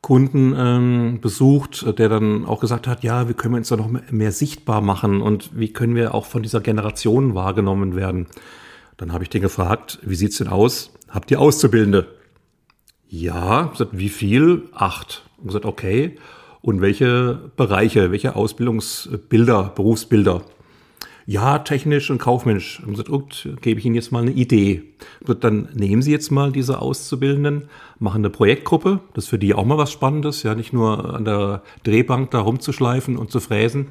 Kunden 0.00 0.54
ähm, 0.56 1.18
besucht, 1.20 1.98
der 1.98 2.08
dann 2.08 2.44
auch 2.44 2.60
gesagt 2.60 2.86
hat, 2.86 3.02
ja, 3.02 3.28
wie 3.28 3.34
können 3.34 3.54
wir 3.54 3.58
uns 3.58 3.68
da 3.68 3.76
noch 3.76 3.90
mehr 4.10 4.32
sichtbar 4.32 4.80
machen 4.80 5.20
und 5.20 5.50
wie 5.58 5.72
können 5.72 5.94
wir 5.94 6.14
auch 6.14 6.26
von 6.26 6.42
dieser 6.42 6.60
Generation 6.60 7.34
wahrgenommen 7.34 7.96
werden. 7.96 8.26
Dann 8.96 9.12
habe 9.12 9.24
ich 9.24 9.30
den 9.30 9.42
gefragt, 9.42 9.98
wie 10.02 10.14
sieht's 10.14 10.38
denn 10.38 10.48
aus? 10.48 10.92
Habt 11.08 11.30
ihr 11.30 11.40
Auszubildende? 11.40 12.06
Ja, 13.08 13.64
gesagt, 13.64 13.98
wie 13.98 14.08
viel? 14.08 14.68
Acht. 14.72 15.24
Und 15.38 15.48
gesagt, 15.48 15.64
okay. 15.64 16.16
Und 16.62 16.80
welche 16.80 17.50
Bereiche, 17.56 18.10
welche 18.10 18.34
Ausbildungsbilder, 18.36 19.72
Berufsbilder? 19.74 20.42
Ja, 21.28 21.58
technisch 21.58 22.08
und 22.10 22.18
kaufmännisch. 22.18 22.80
Und 22.80 22.92
gesagt, 22.92 23.08
gut, 23.08 23.48
gebe 23.60 23.80
ich 23.80 23.86
Ihnen 23.86 23.96
jetzt 23.96 24.12
mal 24.12 24.22
eine 24.22 24.30
Idee. 24.30 24.84
Und 25.26 25.42
dann 25.42 25.68
nehmen 25.74 26.00
Sie 26.00 26.12
jetzt 26.12 26.30
mal 26.30 26.52
diese 26.52 26.80
Auszubildenden, 26.80 27.68
machen 27.98 28.18
eine 28.18 28.30
Projektgruppe. 28.30 29.00
Das 29.12 29.24
ist 29.24 29.30
für 29.30 29.38
die 29.38 29.52
auch 29.52 29.64
mal 29.64 29.76
was 29.76 29.90
Spannendes, 29.90 30.44
ja, 30.44 30.54
nicht 30.54 30.72
nur 30.72 31.14
an 31.14 31.24
der 31.24 31.62
Drehbank 31.82 32.30
da 32.30 32.38
rumzuschleifen 32.38 33.16
und 33.16 33.32
zu 33.32 33.40
fräsen. 33.40 33.88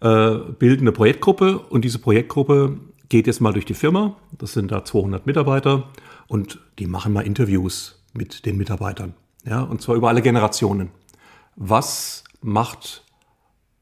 Äh, 0.00 0.34
bilden 0.58 0.82
eine 0.82 0.92
Projektgruppe 0.92 1.60
und 1.60 1.84
diese 1.84 2.00
Projektgruppe 2.00 2.78
geht 3.08 3.28
jetzt 3.28 3.40
mal 3.40 3.52
durch 3.52 3.66
die 3.66 3.74
Firma. 3.74 4.16
Das 4.36 4.52
sind 4.52 4.72
da 4.72 4.84
200 4.84 5.26
Mitarbeiter 5.26 5.90
und 6.26 6.58
die 6.80 6.88
machen 6.88 7.12
mal 7.12 7.20
Interviews 7.20 8.02
mit 8.14 8.46
den 8.46 8.56
Mitarbeitern. 8.56 9.14
Ja, 9.46 9.62
und 9.62 9.80
zwar 9.80 9.94
über 9.94 10.08
alle 10.08 10.22
Generationen. 10.22 10.90
Was 11.54 12.24
macht 12.42 13.04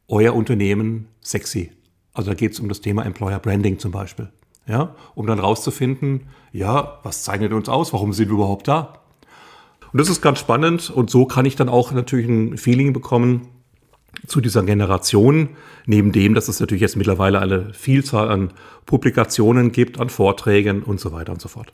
euer 0.08 0.34
Unternehmen 0.34 1.08
sexy? 1.22 1.72
Also 2.14 2.30
da 2.30 2.34
geht 2.34 2.52
es 2.52 2.60
um 2.60 2.68
das 2.68 2.80
Thema 2.80 3.04
Employer 3.04 3.38
Branding 3.38 3.78
zum 3.78 3.92
Beispiel. 3.92 4.30
Ja, 4.66 4.94
um 5.14 5.26
dann 5.26 5.40
rauszufinden, 5.40 6.28
ja, 6.52 6.98
was 7.02 7.24
zeichnet 7.24 7.52
uns 7.52 7.68
aus? 7.68 7.92
Warum 7.92 8.12
sind 8.12 8.28
wir 8.28 8.34
überhaupt 8.34 8.68
da? 8.68 9.00
Und 9.92 10.00
das 10.00 10.08
ist 10.08 10.22
ganz 10.22 10.38
spannend 10.38 10.88
und 10.88 11.10
so 11.10 11.26
kann 11.26 11.44
ich 11.44 11.56
dann 11.56 11.68
auch 11.68 11.92
natürlich 11.92 12.28
ein 12.28 12.56
Feeling 12.56 12.92
bekommen 12.92 13.48
zu 14.26 14.40
dieser 14.40 14.62
Generation, 14.62 15.50
neben 15.86 16.12
dem, 16.12 16.34
dass 16.34 16.48
es 16.48 16.60
natürlich 16.60 16.80
jetzt 16.80 16.96
mittlerweile 16.96 17.40
eine 17.40 17.74
Vielzahl 17.74 18.30
an 18.30 18.52
Publikationen 18.86 19.72
gibt, 19.72 20.00
an 20.00 20.10
Vorträgen 20.10 20.82
und 20.82 21.00
so 21.00 21.12
weiter 21.12 21.32
und 21.32 21.40
so 21.40 21.48
fort. 21.48 21.72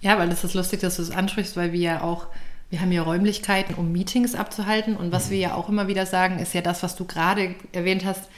Ja, 0.00 0.18
weil 0.18 0.28
das 0.28 0.44
ist 0.44 0.54
lustig, 0.54 0.80
dass 0.80 0.96
du 0.96 1.02
es 1.02 1.10
ansprichst, 1.10 1.56
weil 1.56 1.72
wir 1.72 1.80
ja 1.80 2.02
auch, 2.02 2.26
wir 2.70 2.80
haben 2.80 2.92
ja 2.92 3.02
Räumlichkeiten, 3.02 3.74
um 3.74 3.92
Meetings 3.92 4.34
abzuhalten. 4.34 4.96
Und 4.96 5.12
was 5.12 5.30
wir 5.30 5.38
ja 5.38 5.54
auch 5.54 5.68
immer 5.68 5.88
wieder 5.88 6.06
sagen, 6.06 6.38
ist 6.38 6.54
ja 6.54 6.60
das, 6.60 6.82
was 6.82 6.96
du 6.96 7.04
gerade 7.04 7.54
erwähnt 7.72 8.04
hast. 8.04 8.28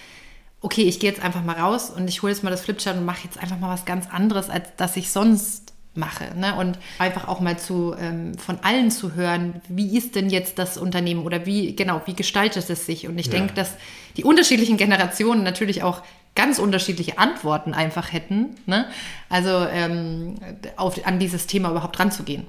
Okay, 0.60 0.82
ich 0.82 1.00
gehe 1.00 1.10
jetzt 1.10 1.22
einfach 1.22 1.42
mal 1.42 1.56
raus 1.56 1.90
und 1.90 2.08
ich 2.08 2.22
hole 2.22 2.32
jetzt 2.32 2.42
mal 2.44 2.50
das 2.50 2.60
Flipchart 2.62 2.96
und 2.96 3.04
mache 3.04 3.24
jetzt 3.24 3.38
einfach 3.38 3.58
mal 3.58 3.72
was 3.72 3.84
ganz 3.84 4.08
anderes, 4.10 4.50
als 4.50 4.68
das 4.76 4.96
ich 4.96 5.10
sonst 5.10 5.72
mache. 5.94 6.36
Ne? 6.36 6.54
Und 6.56 6.78
einfach 6.98 7.28
auch 7.28 7.40
mal 7.40 7.58
zu 7.58 7.94
ähm, 7.98 8.36
von 8.36 8.58
allen 8.62 8.90
zu 8.90 9.14
hören, 9.14 9.60
wie 9.68 9.96
ist 9.96 10.14
denn 10.14 10.28
jetzt 10.28 10.58
das 10.58 10.76
Unternehmen 10.76 11.24
oder 11.24 11.46
wie, 11.46 11.74
genau, 11.74 12.02
wie 12.04 12.14
gestaltet 12.14 12.68
es 12.68 12.86
sich? 12.86 13.08
Und 13.08 13.18
ich 13.18 13.26
ja. 13.26 13.32
denke, 13.32 13.54
dass 13.54 13.74
die 14.16 14.24
unterschiedlichen 14.24 14.76
Generationen 14.76 15.42
natürlich 15.42 15.82
auch 15.82 16.02
ganz 16.34 16.58
unterschiedliche 16.58 17.18
Antworten 17.18 17.74
einfach 17.74 18.12
hätten. 18.12 18.56
Ne? 18.66 18.86
Also 19.28 19.50
ähm, 19.50 20.36
auf, 20.76 21.04
an 21.06 21.18
dieses 21.18 21.46
Thema 21.46 21.70
überhaupt 21.70 21.98
ranzugehen. 21.98 22.46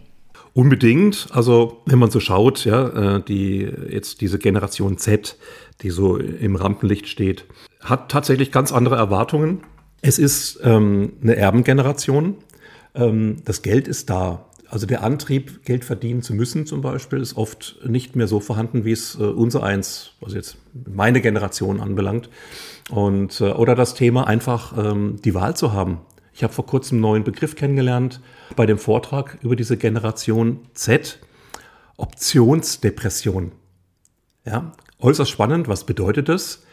Unbedingt. 0.53 1.27
Also 1.31 1.81
wenn 1.85 1.97
man 1.97 2.11
so 2.11 2.19
schaut, 2.19 2.65
ja, 2.65 3.15
äh, 3.15 3.23
die 3.23 3.71
jetzt 3.89 4.21
diese 4.21 4.37
Generation 4.37 4.97
Z, 4.97 5.37
die 5.81 5.89
so 5.89 6.17
im 6.17 6.55
Rampenlicht 6.55 7.07
steht, 7.07 7.45
hat 7.81 8.09
tatsächlich 8.09 8.51
ganz 8.51 8.71
andere 8.71 8.95
Erwartungen. 8.95 9.61
Es 10.01 10.19
ist 10.19 10.59
ähm, 10.63 11.13
eine 11.21 11.35
Erbengeneration. 11.35 12.35
Ähm, 12.95 13.37
das 13.45 13.61
Geld 13.61 13.87
ist 13.87 14.09
da. 14.09 14.45
Also 14.69 14.85
der 14.85 15.03
Antrieb, 15.03 15.65
Geld 15.65 15.83
verdienen 15.83 16.21
zu 16.21 16.33
müssen 16.33 16.65
zum 16.65 16.81
Beispiel, 16.81 17.19
ist 17.19 17.35
oft 17.35 17.79
nicht 17.85 18.15
mehr 18.15 18.27
so 18.27 18.39
vorhanden, 18.39 18.85
wie 18.85 18.93
es 18.93 19.15
äh, 19.19 19.23
unser 19.23 19.63
eins, 19.63 20.13
also 20.21 20.37
jetzt 20.37 20.57
meine 20.73 21.19
Generation 21.19 21.81
anbelangt. 21.81 22.29
Und, 22.89 23.41
äh, 23.41 23.51
oder 23.51 23.75
das 23.75 23.95
Thema 23.95 24.27
einfach 24.27 24.77
ähm, 24.77 25.17
die 25.23 25.33
Wahl 25.33 25.57
zu 25.57 25.73
haben. 25.73 25.99
Ich 26.33 26.43
habe 26.43 26.53
vor 26.53 26.65
kurzem 26.65 26.95
einen 26.95 27.01
neuen 27.01 27.23
Begriff 27.23 27.55
kennengelernt 27.55 28.21
bei 28.55 28.65
dem 28.65 28.77
Vortrag 28.77 29.37
über 29.41 29.55
diese 29.55 29.75
Generation 29.75 30.59
Z, 30.73 31.19
Optionsdepression. 31.97 33.51
Ja, 34.45 34.71
äußerst 35.01 35.29
spannend. 35.29 35.67
Was 35.67 35.85
bedeutet 35.85 36.29
das? 36.29 36.63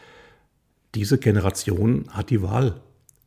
Diese 0.95 1.17
Generation 1.17 2.05
hat 2.11 2.29
die 2.29 2.41
Wahl. 2.41 2.81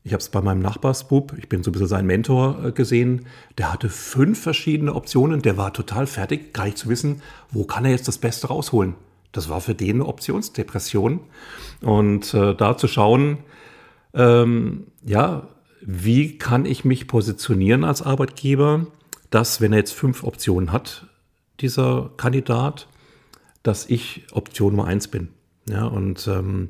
Ich 0.04 0.12
habe 0.12 0.20
es 0.20 0.30
bei 0.30 0.40
meinem 0.40 0.62
Nachbarsbub, 0.62 1.34
ich 1.38 1.48
bin 1.48 1.62
so 1.62 1.70
ein 1.70 1.72
bisschen 1.72 1.86
sein 1.86 2.06
Mentor 2.06 2.64
äh, 2.64 2.72
gesehen, 2.72 3.26
der 3.56 3.72
hatte 3.72 3.88
fünf 3.88 4.42
verschiedene 4.42 4.94
Optionen, 4.94 5.42
der 5.42 5.56
war 5.56 5.72
total 5.72 6.08
fertig, 6.08 6.52
gar 6.52 6.64
nicht 6.64 6.76
zu 6.76 6.88
wissen, 6.88 7.22
wo 7.52 7.64
kann 7.64 7.84
er 7.84 7.92
jetzt 7.92 8.08
das 8.08 8.18
Beste 8.18 8.48
rausholen. 8.48 8.94
Das 9.30 9.48
war 9.48 9.60
für 9.60 9.74
den 9.74 9.96
eine 9.96 10.06
Optionsdepression. 10.06 11.20
Und 11.80 12.34
äh, 12.34 12.54
da 12.54 12.76
zu 12.76 12.88
schauen, 12.88 13.38
ähm, 14.12 14.88
ja, 15.04 15.48
wie 15.80 16.36
kann 16.36 16.66
ich 16.66 16.84
mich 16.84 17.06
positionieren 17.08 17.84
als 17.84 18.02
Arbeitgeber, 18.02 18.86
dass, 19.30 19.60
wenn 19.60 19.72
er 19.72 19.78
jetzt 19.78 19.94
fünf 19.94 20.24
Optionen 20.24 20.72
hat, 20.72 21.06
dieser 21.60 22.10
Kandidat, 22.16 22.88
dass 23.62 23.88
ich 23.88 24.26
Option 24.32 24.74
Nummer 24.76 24.88
eins 24.88 25.08
bin. 25.08 25.28
Ja, 25.68 25.84
und 25.84 26.26
ähm, 26.26 26.68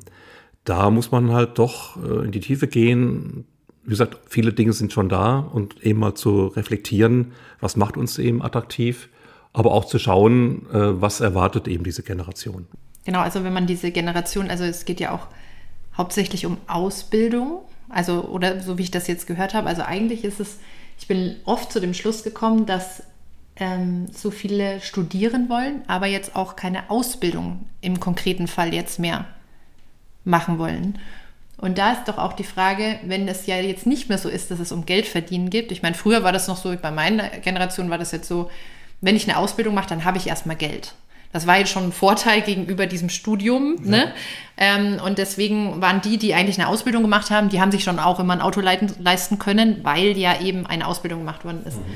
da 0.63 0.89
muss 0.89 1.11
man 1.11 1.31
halt 1.31 1.57
doch 1.57 1.97
äh, 1.97 2.25
in 2.25 2.31
die 2.31 2.39
Tiefe 2.39 2.67
gehen. 2.67 3.45
Wie 3.83 3.89
gesagt, 3.89 4.17
viele 4.27 4.53
Dinge 4.53 4.73
sind 4.73 4.93
schon 4.93 5.09
da 5.09 5.39
und 5.39 5.83
eben 5.83 5.99
mal 5.99 6.15
zu 6.15 6.47
reflektieren, 6.47 7.33
was 7.59 7.75
macht 7.75 7.97
uns 7.97 8.17
eben 8.17 8.41
attraktiv, 8.41 9.09
aber 9.51 9.71
auch 9.71 9.85
zu 9.85 9.99
schauen, 9.99 10.67
äh, 10.71 11.01
was 11.01 11.19
erwartet 11.19 11.67
eben 11.67 11.83
diese 11.83 12.03
Generation. 12.03 12.67
Genau, 13.05 13.19
also 13.19 13.43
wenn 13.43 13.53
man 13.53 13.67
diese 13.67 13.91
Generation, 13.91 14.49
also 14.49 14.63
es 14.63 14.85
geht 14.85 14.99
ja 14.99 15.11
auch 15.11 15.27
hauptsächlich 15.97 16.45
um 16.45 16.57
Ausbildung, 16.67 17.61
also 17.89 18.23
oder 18.25 18.61
so 18.61 18.77
wie 18.77 18.83
ich 18.83 18.91
das 18.91 19.07
jetzt 19.07 19.27
gehört 19.27 19.53
habe, 19.53 19.67
also 19.67 19.81
eigentlich 19.81 20.23
ist 20.23 20.39
es, 20.39 20.59
ich 20.97 21.07
bin 21.07 21.35
oft 21.43 21.71
zu 21.71 21.81
dem 21.81 21.93
Schluss 21.93 22.23
gekommen, 22.23 22.65
dass 22.65 23.03
ähm, 23.55 24.07
so 24.13 24.31
viele 24.31 24.81
studieren 24.81 25.49
wollen, 25.49 25.81
aber 25.87 26.07
jetzt 26.07 26.35
auch 26.35 26.55
keine 26.55 26.89
Ausbildung 26.89 27.65
im 27.81 27.99
konkreten 27.99 28.47
Fall 28.47 28.73
jetzt 28.73 28.99
mehr 28.99 29.25
machen 30.23 30.57
wollen. 30.57 30.99
Und 31.57 31.77
da 31.77 31.93
ist 31.93 32.07
doch 32.07 32.17
auch 32.17 32.33
die 32.33 32.43
Frage, 32.43 32.99
wenn 33.05 33.27
es 33.27 33.45
ja 33.45 33.57
jetzt 33.57 33.85
nicht 33.85 34.09
mehr 34.09 34.17
so 34.17 34.27
ist, 34.27 34.51
dass 34.51 34.59
es 34.59 34.71
um 34.71 34.85
Geld 34.85 35.05
verdienen 35.05 35.49
geht. 35.49 35.71
Ich 35.71 35.81
meine, 35.81 35.95
früher 35.95 36.23
war 36.23 36.31
das 36.31 36.47
noch 36.47 36.57
so, 36.57 36.75
bei 36.75 36.91
meiner 36.91 37.29
Generation 37.29 37.89
war 37.89 37.97
das 37.97 38.11
jetzt 38.11 38.27
so, 38.27 38.49
wenn 39.01 39.15
ich 39.15 39.29
eine 39.29 39.37
Ausbildung 39.37 39.73
mache, 39.73 39.89
dann 39.89 40.03
habe 40.03 40.17
ich 40.17 40.27
erstmal 40.27 40.55
Geld. 40.55 40.95
Das 41.31 41.47
war 41.47 41.57
jetzt 41.57 41.71
schon 41.71 41.85
ein 41.85 41.91
Vorteil 41.91 42.41
gegenüber 42.41 42.85
diesem 42.85 43.09
Studium. 43.09 43.77
Ja. 43.83 43.89
Ne? 43.89 44.13
Ähm, 44.57 44.99
und 45.03 45.17
deswegen 45.17 45.81
waren 45.81 45.99
die, 46.01 46.17
die 46.17 46.33
eigentlich 46.33 46.59
eine 46.59 46.67
Ausbildung 46.67 47.01
gemacht 47.01 47.31
haben, 47.31 47.49
die 47.49 47.59
haben 47.59 47.71
sich 47.71 47.83
schon 47.83 47.99
auch 47.99 48.19
immer 48.19 48.33
ein 48.33 48.41
Auto 48.41 48.61
leisten 48.61 49.39
können, 49.39 49.79
weil 49.83 50.17
ja 50.17 50.39
eben 50.41 50.65
eine 50.67 50.85
Ausbildung 50.85 51.19
gemacht 51.19 51.43
worden 51.43 51.63
ist. 51.65 51.77
Mhm. 51.77 51.93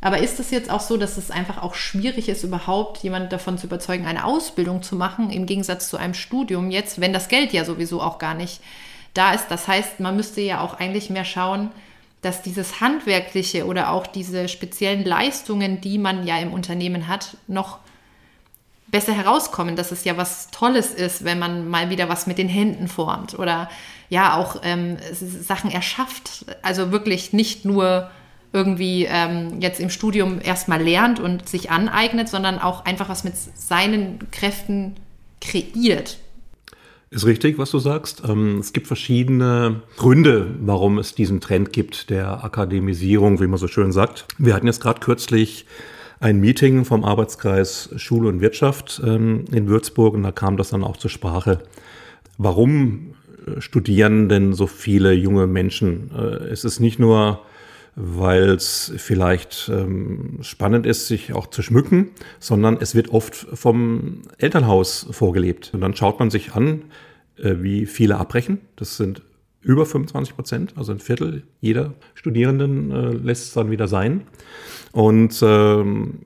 Aber 0.00 0.18
ist 0.18 0.38
es 0.38 0.50
jetzt 0.50 0.70
auch 0.70 0.80
so, 0.80 0.96
dass 0.96 1.16
es 1.16 1.30
einfach 1.30 1.62
auch 1.62 1.74
schwierig 1.74 2.28
ist, 2.28 2.44
überhaupt 2.44 2.98
jemand 2.98 3.32
davon 3.32 3.58
zu 3.58 3.66
überzeugen, 3.66 4.06
eine 4.06 4.24
Ausbildung 4.24 4.82
zu 4.82 4.94
machen, 4.94 5.30
im 5.30 5.46
Gegensatz 5.46 5.88
zu 5.88 5.96
einem 5.96 6.14
Studium 6.14 6.70
jetzt, 6.70 7.00
wenn 7.00 7.12
das 7.12 7.28
Geld 7.28 7.52
ja 7.52 7.64
sowieso 7.64 8.00
auch 8.00 8.18
gar 8.18 8.34
nicht 8.34 8.60
da 9.14 9.32
ist? 9.32 9.46
Das 9.48 9.66
heißt, 9.66 9.98
man 9.98 10.16
müsste 10.16 10.40
ja 10.40 10.60
auch 10.60 10.74
eigentlich 10.74 11.10
mehr 11.10 11.24
schauen, 11.24 11.70
dass 12.22 12.42
dieses 12.42 12.80
Handwerkliche 12.80 13.66
oder 13.66 13.90
auch 13.90 14.06
diese 14.06 14.48
speziellen 14.48 15.04
Leistungen, 15.04 15.80
die 15.80 15.98
man 15.98 16.26
ja 16.26 16.38
im 16.38 16.52
Unternehmen 16.52 17.08
hat, 17.08 17.36
noch 17.46 17.78
besser 18.88 19.12
herauskommen, 19.12 19.76
dass 19.76 19.92
es 19.92 20.04
ja 20.04 20.16
was 20.16 20.50
Tolles 20.50 20.92
ist, 20.92 21.24
wenn 21.24 21.38
man 21.38 21.68
mal 21.68 21.90
wieder 21.90 22.08
was 22.08 22.26
mit 22.26 22.38
den 22.38 22.48
Händen 22.48 22.88
formt 22.88 23.38
oder 23.38 23.68
ja 24.08 24.36
auch 24.36 24.56
ähm, 24.62 24.96
Sachen 25.12 25.70
erschafft. 25.70 26.46
Also 26.62 26.90
wirklich 26.90 27.32
nicht 27.32 27.64
nur 27.64 28.10
irgendwie 28.52 29.06
ähm, 29.08 29.60
jetzt 29.60 29.80
im 29.80 29.90
Studium 29.90 30.40
erstmal 30.42 30.82
lernt 30.82 31.20
und 31.20 31.48
sich 31.48 31.70
aneignet, 31.70 32.28
sondern 32.28 32.58
auch 32.58 32.84
einfach 32.84 33.08
was 33.08 33.24
mit 33.24 33.34
seinen 33.36 34.18
Kräften 34.30 34.96
kreiert. 35.40 36.18
Ist 37.10 37.24
richtig, 37.24 37.58
was 37.58 37.70
du 37.70 37.78
sagst. 37.78 38.22
Ähm, 38.28 38.58
es 38.58 38.72
gibt 38.72 38.86
verschiedene 38.86 39.82
Gründe, 39.96 40.54
warum 40.60 40.98
es 40.98 41.14
diesen 41.14 41.40
Trend 41.40 41.72
gibt 41.72 42.10
der 42.10 42.44
Akademisierung, 42.44 43.40
wie 43.40 43.46
man 43.46 43.58
so 43.58 43.68
schön 43.68 43.92
sagt. 43.92 44.26
Wir 44.36 44.54
hatten 44.54 44.66
jetzt 44.66 44.82
gerade 44.82 45.00
kürzlich 45.00 45.64
ein 46.20 46.40
Meeting 46.40 46.84
vom 46.84 47.04
Arbeitskreis 47.04 47.90
Schule 47.96 48.28
und 48.28 48.40
Wirtschaft 48.40 49.00
ähm, 49.04 49.44
in 49.52 49.68
Würzburg 49.68 50.14
und 50.14 50.22
da 50.22 50.32
kam 50.32 50.56
das 50.56 50.70
dann 50.70 50.84
auch 50.84 50.96
zur 50.96 51.10
Sprache. 51.10 51.60
Warum 52.36 53.14
äh, 53.46 53.60
studieren 53.60 54.28
denn 54.28 54.52
so 54.52 54.66
viele 54.66 55.12
junge 55.12 55.46
Menschen? 55.46 56.10
Äh, 56.14 56.48
es 56.50 56.64
ist 56.64 56.80
nicht 56.80 56.98
nur 56.98 57.40
weil 58.00 58.50
es 58.50 58.92
vielleicht 58.96 59.68
ähm, 59.74 60.38
spannend 60.42 60.86
ist, 60.86 61.08
sich 61.08 61.32
auch 61.32 61.48
zu 61.48 61.62
schmücken, 61.62 62.10
sondern 62.38 62.78
es 62.80 62.94
wird 62.94 63.08
oft 63.08 63.34
vom 63.34 64.22
Elternhaus 64.38 65.08
vorgelebt. 65.10 65.72
Und 65.74 65.80
dann 65.80 65.96
schaut 65.96 66.20
man 66.20 66.30
sich 66.30 66.52
an, 66.52 66.84
äh, 67.38 67.56
wie 67.58 67.86
viele 67.86 68.16
abbrechen. 68.18 68.60
Das 68.76 68.96
sind 68.96 69.22
über 69.62 69.84
25 69.84 70.36
Prozent, 70.36 70.74
also 70.76 70.92
ein 70.92 71.00
Viertel 71.00 71.42
jeder 71.60 71.94
Studierenden 72.14 72.92
äh, 72.92 73.10
lässt 73.10 73.48
es 73.48 73.52
dann 73.54 73.72
wieder 73.72 73.88
sein. 73.88 74.22
Und 74.92 75.40
ähm, 75.42 76.20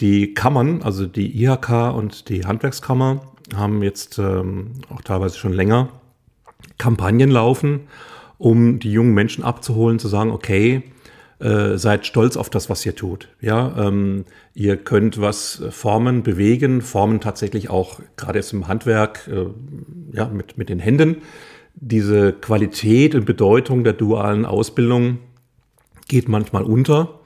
die 0.00 0.32
Kammern, 0.32 0.80
also 0.80 1.04
die 1.04 1.44
IHK 1.44 1.94
und 1.94 2.30
die 2.30 2.46
Handwerkskammer, 2.46 3.20
haben 3.54 3.82
jetzt 3.82 4.18
ähm, 4.18 4.72
auch 4.88 5.02
teilweise 5.02 5.36
schon 5.36 5.52
länger 5.52 5.90
Kampagnen 6.78 7.30
laufen, 7.30 7.80
um 8.38 8.78
die 8.78 8.92
jungen 8.92 9.12
Menschen 9.12 9.44
abzuholen, 9.44 9.98
zu 9.98 10.08
sagen, 10.08 10.30
okay, 10.30 10.84
äh, 11.42 11.76
seid 11.76 12.06
stolz 12.06 12.36
auf 12.36 12.50
das, 12.50 12.70
was 12.70 12.86
ihr 12.86 12.94
tut. 12.94 13.28
Ja, 13.40 13.74
ähm, 13.76 14.24
ihr 14.54 14.76
könnt 14.76 15.20
was 15.20 15.62
formen, 15.70 16.22
bewegen, 16.22 16.82
formen 16.82 17.20
tatsächlich 17.20 17.68
auch 17.68 18.00
gerade 18.16 18.38
jetzt 18.38 18.52
im 18.52 18.68
Handwerk, 18.68 19.28
äh, 19.28 19.46
ja, 20.16 20.26
mit, 20.28 20.56
mit 20.56 20.68
den 20.68 20.78
Händen. 20.78 21.16
diese 21.74 22.32
Qualität 22.32 23.14
und 23.14 23.24
Bedeutung 23.24 23.82
der 23.82 23.94
dualen 23.94 24.44
Ausbildung 24.44 25.18
geht 26.06 26.28
manchmal 26.28 26.62
unter. 26.64 27.20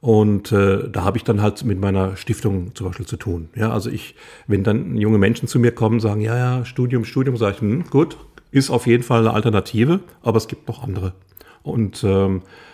Und 0.00 0.50
äh, 0.50 0.90
da 0.90 1.04
habe 1.04 1.16
ich 1.16 1.22
dann 1.24 1.40
halt 1.40 1.64
mit 1.64 1.80
meiner 1.80 2.16
Stiftung 2.16 2.74
zum 2.74 2.88
Beispiel 2.88 3.06
zu 3.06 3.16
tun. 3.16 3.50
Ja, 3.54 3.70
also 3.70 3.88
ich, 3.88 4.16
wenn 4.48 4.64
dann 4.64 4.96
junge 4.96 5.18
Menschen 5.18 5.46
zu 5.46 5.60
mir 5.60 5.70
kommen, 5.70 6.00
sagen, 6.00 6.20
ja, 6.20 6.36
ja, 6.36 6.64
Studium, 6.64 7.04
Studium, 7.04 7.36
sage 7.36 7.54
ich, 7.54 7.60
hm, 7.60 7.84
gut, 7.88 8.16
ist 8.50 8.68
auf 8.68 8.88
jeden 8.88 9.04
Fall 9.04 9.20
eine 9.20 9.32
Alternative, 9.32 10.00
aber 10.20 10.38
es 10.38 10.48
gibt 10.48 10.66
noch 10.66 10.82
andere. 10.82 11.14
Und 11.62 12.02
ähm, 12.02 12.38
äh, 12.38 12.71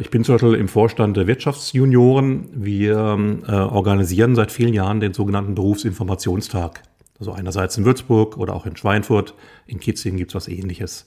ich 0.00 0.10
bin 0.10 0.22
zum 0.22 0.36
Beispiel 0.36 0.54
im 0.54 0.68
Vorstand 0.68 1.16
der 1.16 1.26
Wirtschaftsjunioren. 1.26 2.48
Wir 2.54 2.96
äh, 3.48 3.52
organisieren 3.52 4.36
seit 4.36 4.52
vielen 4.52 4.72
Jahren 4.72 5.00
den 5.00 5.12
sogenannten 5.12 5.56
Berufsinformationstag. 5.56 6.82
Also 7.18 7.32
einerseits 7.32 7.76
in 7.76 7.84
Würzburg 7.84 8.36
oder 8.36 8.54
auch 8.54 8.66
in 8.66 8.76
Schweinfurt, 8.76 9.34
in 9.66 9.80
Kitzingen 9.80 10.18
gibt's 10.18 10.34
was 10.34 10.48
ähnliches. 10.48 11.06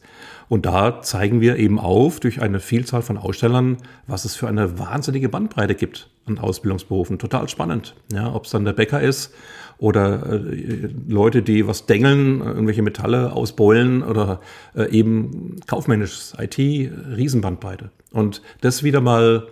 Und 0.50 0.66
da 0.66 1.02
zeigen 1.02 1.42
wir 1.42 1.58
eben 1.58 1.80
auf 1.80 2.20
durch 2.20 2.42
eine 2.42 2.60
Vielzahl 2.60 3.02
von 3.02 3.18
Ausstellern, 3.18 3.78
was 4.08 4.26
es 4.26 4.36
für 4.36 4.48
eine 4.48 4.80
wahnsinnige 4.80 5.30
Bandbreite 5.30 5.76
gibt 5.76 6.10
an 6.26 6.40
Ausbildungsberufen. 6.40 7.20
Total 7.20 7.50
spannend. 7.50 7.96
Ja, 8.12 8.34
ob 8.34 8.46
es 8.46 8.52
dann 8.52 8.66
der 8.66 8.74
Bäcker 8.74 9.02
ist 9.02 9.34
oder 9.78 10.32
äh, 10.32 10.90
Leute, 11.08 11.42
die 11.42 11.68
was 11.68 11.86
dengeln, 11.86 12.42
irgendwelche 12.42 12.82
Metalle 12.82 13.34
ausbeulen 13.34 14.04
oder 14.04 14.42
äh, 14.76 14.90
eben 14.92 15.58
kaufmännisches 15.68 16.34
IT, 16.40 16.58
Riesenbandbreite. 16.58 17.92
Und 18.12 18.42
das 18.62 18.84
wieder 18.84 19.02
mal 19.02 19.48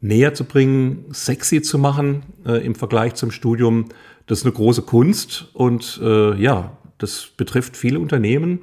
näher 0.00 0.34
zu 0.34 0.44
bringen, 0.44 1.06
sexy 1.12 1.62
zu 1.62 1.78
machen 1.78 2.24
äh, 2.44 2.64
im 2.64 2.74
Vergleich 2.74 3.14
zum 3.14 3.30
Studium, 3.30 3.86
das 4.26 4.40
ist 4.40 4.44
eine 4.44 4.52
große 4.52 4.82
Kunst 4.82 5.48
und 5.52 6.00
äh, 6.02 6.34
ja, 6.34 6.76
das 6.98 7.28
betrifft 7.36 7.76
viele 7.76 7.98
Unternehmen. 7.98 8.60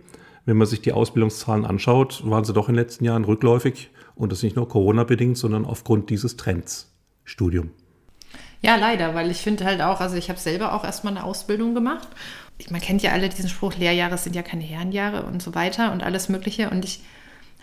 Wenn 0.49 0.57
man 0.57 0.65
sich 0.65 0.81
die 0.81 0.93
Ausbildungszahlen 0.93 1.63
anschaut, 1.63 2.27
waren 2.27 2.43
sie 2.43 2.53
doch 2.53 2.69
in 2.69 2.73
den 2.73 2.81
letzten 2.81 3.05
Jahren 3.05 3.23
rückläufig 3.23 3.91
und 4.15 4.31
das 4.31 4.41
nicht 4.41 4.55
nur 4.55 4.67
Corona-bedingt, 4.67 5.37
sondern 5.37 5.63
aufgrund 5.63 6.09
dieses 6.09 6.37
Trends 6.37 6.91
Studium. 7.23 7.69
Ja, 8.59 8.75
leider, 8.75 9.13
weil 9.13 9.29
ich 9.29 9.37
finde 9.37 9.63
halt 9.63 9.79
auch, 9.79 10.01
also 10.01 10.15
ich 10.15 10.27
habe 10.27 10.39
selber 10.39 10.73
auch 10.73 10.83
erstmal 10.83 11.15
eine 11.15 11.23
Ausbildung 11.23 11.75
gemacht. 11.75 12.07
Man 12.71 12.81
kennt 12.81 13.03
ja 13.03 13.11
alle 13.11 13.29
diesen 13.29 13.47
Spruch, 13.47 13.75
Lehrjahre 13.75 14.17
sind 14.17 14.35
ja 14.35 14.41
keine 14.41 14.63
Herrenjahre 14.63 15.21
und 15.21 15.39
so 15.43 15.53
weiter 15.53 15.91
und 15.91 16.01
alles 16.01 16.29
Mögliche. 16.29 16.71
Und 16.71 16.83
ich 16.83 17.01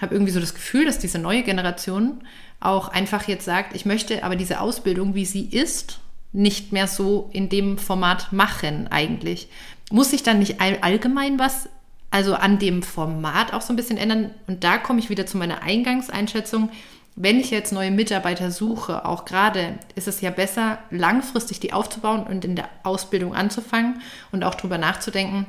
habe 0.01 0.15
irgendwie 0.15 0.33
so 0.33 0.39
das 0.39 0.55
Gefühl, 0.55 0.85
dass 0.85 1.01
diese 1.01 1.19
neue 1.19 1.43
Generation 1.43 2.23
auch 2.61 2.87
einfach 2.87 3.27
jetzt 3.27 3.47
sagt, 3.47 3.75
ich 3.75 3.85
möchte 3.85 4.23
aber 4.23 4.37
diese 4.37 4.61
Ausbildung, 4.61 5.17
wie 5.17 5.25
sie 5.25 5.47
ist, 5.47 5.99
nicht 6.33 6.71
mehr 6.71 6.87
so 6.87 7.31
in 7.33 7.49
dem 7.49 7.79
Format 7.79 8.33
machen 8.33 8.87
eigentlich. 8.93 9.49
Muss 9.91 10.13
sich 10.13 10.23
dann 10.23 10.39
nicht 10.39 10.61
allgemein 10.61 11.41
was, 11.41 11.69
also 12.11 12.35
an 12.35 12.59
dem 12.59 12.83
Format 12.83 13.53
auch 13.53 13.63
so 13.63 13.73
ein 13.73 13.77
bisschen 13.77 13.99
ändern? 13.99 14.31
Und 14.47 14.65
da 14.65 14.79
komme 14.79 14.99
ich 14.99 15.11
wieder 15.11 15.27
zu 15.27 15.37
meiner 15.37 15.63
Eingangseinschätzung 15.63 16.71
wenn 17.17 17.41
ich 17.41 17.51
jetzt 17.51 17.73
neue 17.73 17.91
Mitarbeiter 17.91 18.51
suche, 18.51 19.07
auch 19.07 19.25
gerade 19.25 19.79
ist 19.95 20.07
es 20.07 20.21
ja 20.21 20.31
besser, 20.31 20.79
langfristig 20.91 21.61
die 21.61 21.73
aufzubauen 21.73 22.25
und 22.25 22.45
in 22.45 22.57
der 22.57 22.69
Ausbildung 22.83 23.35
anzufangen 23.35 24.03
und 24.33 24.45
auch 24.45 24.55
darüber 24.55 24.77
nachzudenken, 24.77 25.47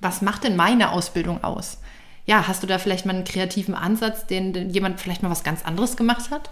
was 0.00 0.22
macht 0.22 0.44
denn 0.44 0.54
meine 0.54 0.92
Ausbildung 0.92 1.42
aus? 1.42 1.78
Ja, 2.24 2.46
hast 2.46 2.62
du 2.62 2.68
da 2.68 2.78
vielleicht 2.78 3.04
mal 3.04 3.16
einen 3.16 3.24
kreativen 3.24 3.74
Ansatz, 3.74 4.26
den, 4.26 4.52
den 4.52 4.70
jemand 4.70 5.00
vielleicht 5.00 5.24
mal 5.24 5.30
was 5.30 5.42
ganz 5.42 5.64
anderes 5.64 5.96
gemacht 5.96 6.30
hat? 6.30 6.50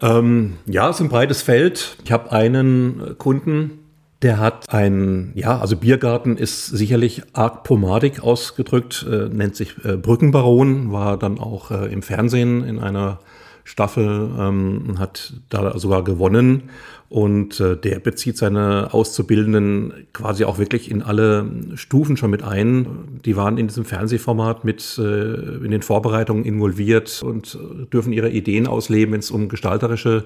Ähm, 0.00 0.56
ja, 0.64 0.88
es 0.88 0.96
ist 0.96 1.02
ein 1.02 1.08
breites 1.10 1.42
Feld. 1.42 1.98
Ich 2.04 2.12
habe 2.12 2.32
einen 2.32 3.16
Kunden, 3.18 3.85
der 4.26 4.40
hat 4.40 4.74
ein, 4.74 5.30
ja, 5.36 5.56
also 5.56 5.76
Biergarten 5.76 6.36
ist 6.36 6.66
sicherlich 6.66 7.22
arg 7.32 7.62
pomadig 7.62 8.24
ausgedrückt, 8.24 9.06
äh, 9.08 9.28
nennt 9.28 9.54
sich 9.54 9.76
äh, 9.84 9.96
Brückenbaron, 9.96 10.90
war 10.90 11.16
dann 11.16 11.38
auch 11.38 11.70
äh, 11.70 11.92
im 11.92 12.02
Fernsehen 12.02 12.64
in 12.64 12.80
einer 12.80 13.20
Staffel, 13.62 14.28
ähm, 14.36 14.96
hat 14.98 15.34
da 15.48 15.78
sogar 15.78 16.02
gewonnen. 16.02 16.70
Und 17.08 17.60
äh, 17.60 17.76
der 17.76 18.00
bezieht 18.00 18.36
seine 18.36 18.92
Auszubildenden 18.92 19.92
quasi 20.12 20.44
auch 20.44 20.58
wirklich 20.58 20.90
in 20.90 21.02
alle 21.02 21.48
Stufen 21.76 22.16
schon 22.16 22.32
mit 22.32 22.42
ein. 22.42 23.20
Die 23.24 23.36
waren 23.36 23.58
in 23.58 23.68
diesem 23.68 23.84
Fernsehformat 23.84 24.64
mit 24.64 24.98
äh, 24.98 25.34
in 25.64 25.70
den 25.70 25.82
Vorbereitungen 25.82 26.44
involviert 26.44 27.22
und 27.22 27.56
dürfen 27.92 28.12
ihre 28.12 28.30
Ideen 28.30 28.66
ausleben, 28.66 29.12
wenn 29.12 29.20
es 29.20 29.30
um 29.30 29.48
gestalterische 29.48 30.24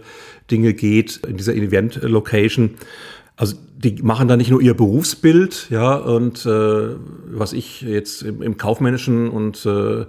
Dinge 0.50 0.72
geht, 0.72 1.20
in 1.28 1.36
dieser 1.36 1.54
Event-Location. 1.54 2.76
Also 3.40 3.56
die 3.78 4.02
machen 4.02 4.28
da 4.28 4.36
nicht 4.36 4.50
nur 4.50 4.60
ihr 4.60 4.74
Berufsbild, 4.74 5.68
ja, 5.70 5.94
und 5.94 6.44
äh, 6.44 6.88
was 7.30 7.54
ich 7.54 7.80
jetzt 7.80 8.20
im, 8.20 8.42
im 8.42 8.58
kaufmännischen 8.58 9.30
und 9.30 9.64
äh, 9.64 10.04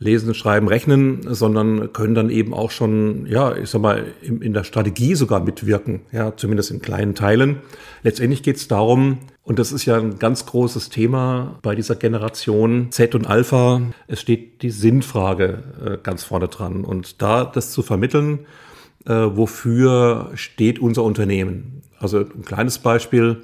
Lesen, 0.00 0.34
Schreiben, 0.34 0.68
Rechnen, 0.68 1.22
sondern 1.34 1.94
können 1.94 2.14
dann 2.14 2.28
eben 2.28 2.52
auch 2.52 2.70
schon, 2.70 3.24
ja, 3.24 3.56
ich 3.56 3.70
sag 3.70 3.80
mal, 3.80 4.04
in, 4.20 4.42
in 4.42 4.52
der 4.52 4.64
Strategie 4.64 5.14
sogar 5.14 5.42
mitwirken, 5.42 6.02
ja, 6.12 6.36
zumindest 6.36 6.72
in 6.72 6.82
kleinen 6.82 7.14
Teilen. 7.14 7.60
Letztendlich 8.02 8.42
geht 8.42 8.56
es 8.56 8.68
darum, 8.68 9.16
und 9.44 9.58
das 9.58 9.72
ist 9.72 9.86
ja 9.86 9.96
ein 9.96 10.18
ganz 10.18 10.44
großes 10.44 10.90
Thema 10.90 11.58
bei 11.62 11.74
dieser 11.74 11.94
Generation 11.94 12.88
Z 12.90 13.14
und 13.14 13.26
Alpha, 13.26 13.80
es 14.08 14.20
steht 14.20 14.60
die 14.60 14.68
Sinnfrage 14.68 15.62
äh, 15.82 15.98
ganz 16.02 16.22
vorne 16.22 16.48
dran. 16.48 16.84
Und 16.84 17.22
da 17.22 17.46
das 17.46 17.70
zu 17.70 17.80
vermitteln, 17.80 18.40
äh, 19.06 19.12
wofür 19.14 20.32
steht 20.34 20.78
unser 20.78 21.02
Unternehmen? 21.02 21.80
Also 21.98 22.20
ein 22.20 22.44
kleines 22.44 22.78
Beispiel. 22.78 23.42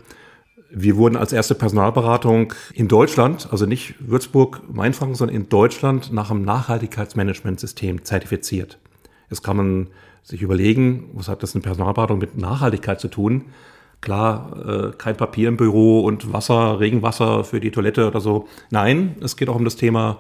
Wir 0.72 0.96
wurden 0.96 1.16
als 1.16 1.32
erste 1.32 1.54
Personalberatung 1.54 2.52
in 2.74 2.86
Deutschland, 2.86 3.48
also 3.50 3.66
nicht 3.66 3.94
Würzburg, 3.98 4.62
Mainfranken, 4.72 5.16
sondern 5.16 5.36
in 5.36 5.48
Deutschland 5.48 6.12
nach 6.12 6.30
einem 6.30 6.42
Nachhaltigkeitsmanagementsystem 6.42 8.04
zertifiziert. 8.04 8.78
Jetzt 9.28 9.42
kann 9.42 9.56
man 9.56 9.86
sich 10.22 10.42
überlegen, 10.42 11.10
was 11.14 11.28
hat 11.28 11.42
das 11.42 11.54
eine 11.54 11.62
Personalberatung 11.62 12.18
mit 12.18 12.36
Nachhaltigkeit 12.36 13.00
zu 13.00 13.08
tun? 13.08 13.46
Klar, 14.00 14.92
äh, 14.92 14.96
kein 14.96 15.16
Papier 15.16 15.48
im 15.48 15.56
Büro 15.56 16.00
und 16.00 16.32
Wasser, 16.32 16.80
Regenwasser 16.80 17.44
für 17.44 17.60
die 17.60 17.70
Toilette 17.70 18.06
oder 18.06 18.20
so. 18.20 18.48
Nein, 18.70 19.16
es 19.20 19.36
geht 19.36 19.48
auch 19.48 19.56
um 19.56 19.64
das 19.64 19.76
Thema 19.76 20.18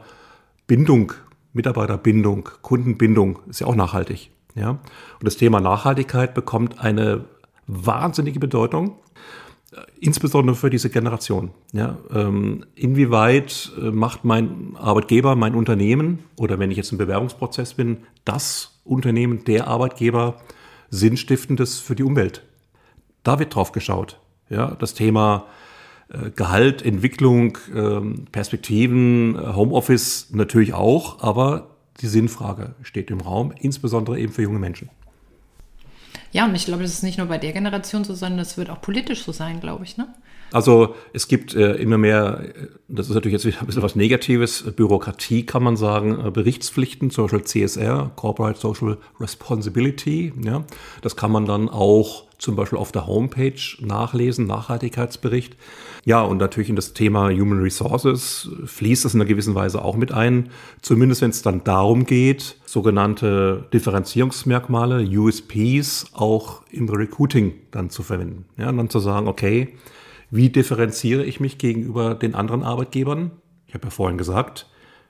Bindung, 0.66 1.12
Mitarbeiterbindung, 1.52 2.48
Kundenbindung, 2.62 3.38
ist 3.48 3.60
ja 3.60 3.66
auch 3.66 3.74
nachhaltig. 3.74 4.30
Ja? 4.54 4.70
Und 4.70 4.80
das 5.22 5.36
Thema 5.36 5.60
Nachhaltigkeit 5.60 6.34
bekommt 6.34 6.80
eine 6.80 7.24
wahnsinnige 7.70 8.40
Bedeutung, 8.40 8.96
insbesondere 10.00 10.56
für 10.56 10.70
diese 10.70 10.90
Generation. 10.90 11.50
Ja, 11.72 11.98
ähm, 12.12 12.64
inwieweit 12.74 13.72
äh, 13.78 13.90
macht 13.90 14.24
mein 14.24 14.76
Arbeitgeber, 14.76 15.36
mein 15.36 15.54
Unternehmen 15.54 16.20
oder 16.36 16.58
wenn 16.58 16.70
ich 16.70 16.76
jetzt 16.76 16.92
im 16.92 16.98
Bewerbungsprozess 16.98 17.74
bin, 17.74 17.98
das 18.24 18.80
Unternehmen, 18.84 19.44
der 19.44 19.68
Arbeitgeber 19.68 20.40
Sinnstiftendes 20.90 21.78
für 21.78 21.94
die 21.94 22.02
Umwelt? 22.02 22.42
Da 23.22 23.38
wird 23.38 23.54
drauf 23.54 23.72
geschaut. 23.72 24.18
Ja, 24.48 24.72
das 24.74 24.94
Thema 24.94 25.46
äh, 26.08 26.30
Gehalt, 26.30 26.84
Entwicklung, 26.84 27.56
äh, 27.72 28.00
Perspektiven, 28.32 29.36
äh, 29.36 29.54
Homeoffice 29.54 30.30
natürlich 30.32 30.74
auch, 30.74 31.22
aber 31.22 31.76
die 32.00 32.08
Sinnfrage 32.08 32.74
steht 32.82 33.10
im 33.10 33.20
Raum, 33.20 33.52
insbesondere 33.60 34.18
eben 34.18 34.32
für 34.32 34.42
junge 34.42 34.58
Menschen. 34.58 34.90
Ja, 36.32 36.44
und 36.46 36.54
ich 36.54 36.64
glaube, 36.64 36.82
das 36.82 36.92
ist 36.92 37.02
nicht 37.02 37.18
nur 37.18 37.26
bei 37.26 37.38
der 37.38 37.52
Generation 37.52 38.04
so, 38.04 38.14
sondern 38.14 38.38
das 38.38 38.56
wird 38.56 38.70
auch 38.70 38.80
politisch 38.80 39.24
so 39.24 39.32
sein, 39.32 39.60
glaube 39.60 39.84
ich, 39.84 39.96
ne? 39.96 40.08
Also 40.52 40.96
es 41.12 41.28
gibt 41.28 41.54
äh, 41.54 41.74
immer 41.74 41.98
mehr, 41.98 42.40
äh, 42.42 42.66
das 42.88 43.08
ist 43.08 43.14
natürlich 43.14 43.34
jetzt 43.34 43.46
wieder 43.46 43.60
ein 43.60 43.66
bisschen 43.66 43.82
was 43.82 43.94
Negatives, 43.94 44.64
Bürokratie 44.74 45.46
kann 45.46 45.62
man 45.62 45.76
sagen, 45.76 46.26
äh, 46.26 46.30
Berichtspflichten, 46.30 47.10
zum 47.10 47.24
Beispiel 47.24 47.44
CSR, 47.44 48.10
Corporate 48.16 48.58
Social 48.58 48.98
Responsibility. 49.20 50.32
Ja, 50.42 50.64
das 51.02 51.16
kann 51.16 51.30
man 51.30 51.46
dann 51.46 51.68
auch 51.68 52.24
zum 52.40 52.56
Beispiel 52.56 52.78
auf 52.78 52.90
der 52.90 53.06
Homepage 53.06 53.60
nachlesen, 53.80 54.46
Nachhaltigkeitsbericht. 54.46 55.56
Ja, 56.04 56.22
und 56.22 56.38
natürlich 56.38 56.70
in 56.70 56.76
das 56.76 56.94
Thema 56.94 57.30
Human 57.30 57.60
Resources 57.60 58.50
fließt 58.64 59.04
das 59.04 59.14
in 59.14 59.20
einer 59.20 59.28
gewissen 59.28 59.54
Weise 59.54 59.84
auch 59.84 59.96
mit 59.96 60.10
ein. 60.10 60.48
Zumindest 60.80 61.20
wenn 61.20 61.30
es 61.30 61.42
dann 61.42 61.62
darum 61.64 62.06
geht, 62.06 62.56
sogenannte 62.64 63.68
Differenzierungsmerkmale, 63.72 65.06
USPs, 65.06 66.12
auch 66.14 66.62
im 66.70 66.88
Recruiting 66.88 67.52
dann 67.70 67.90
zu 67.90 68.02
verwenden. 68.02 68.46
Ja, 68.56 68.70
und 68.70 68.78
dann 68.78 68.90
zu 68.90 69.00
sagen, 69.00 69.28
okay, 69.28 69.76
wie 70.30 70.48
differenziere 70.48 71.24
ich 71.24 71.40
mich 71.40 71.58
gegenüber 71.58 72.14
den 72.14 72.34
anderen 72.34 72.62
Arbeitgebern? 72.62 73.32
Ich 73.66 73.74
habe 73.74 73.84
ja 73.88 73.90
vorhin 73.90 74.16
gesagt, 74.16 74.66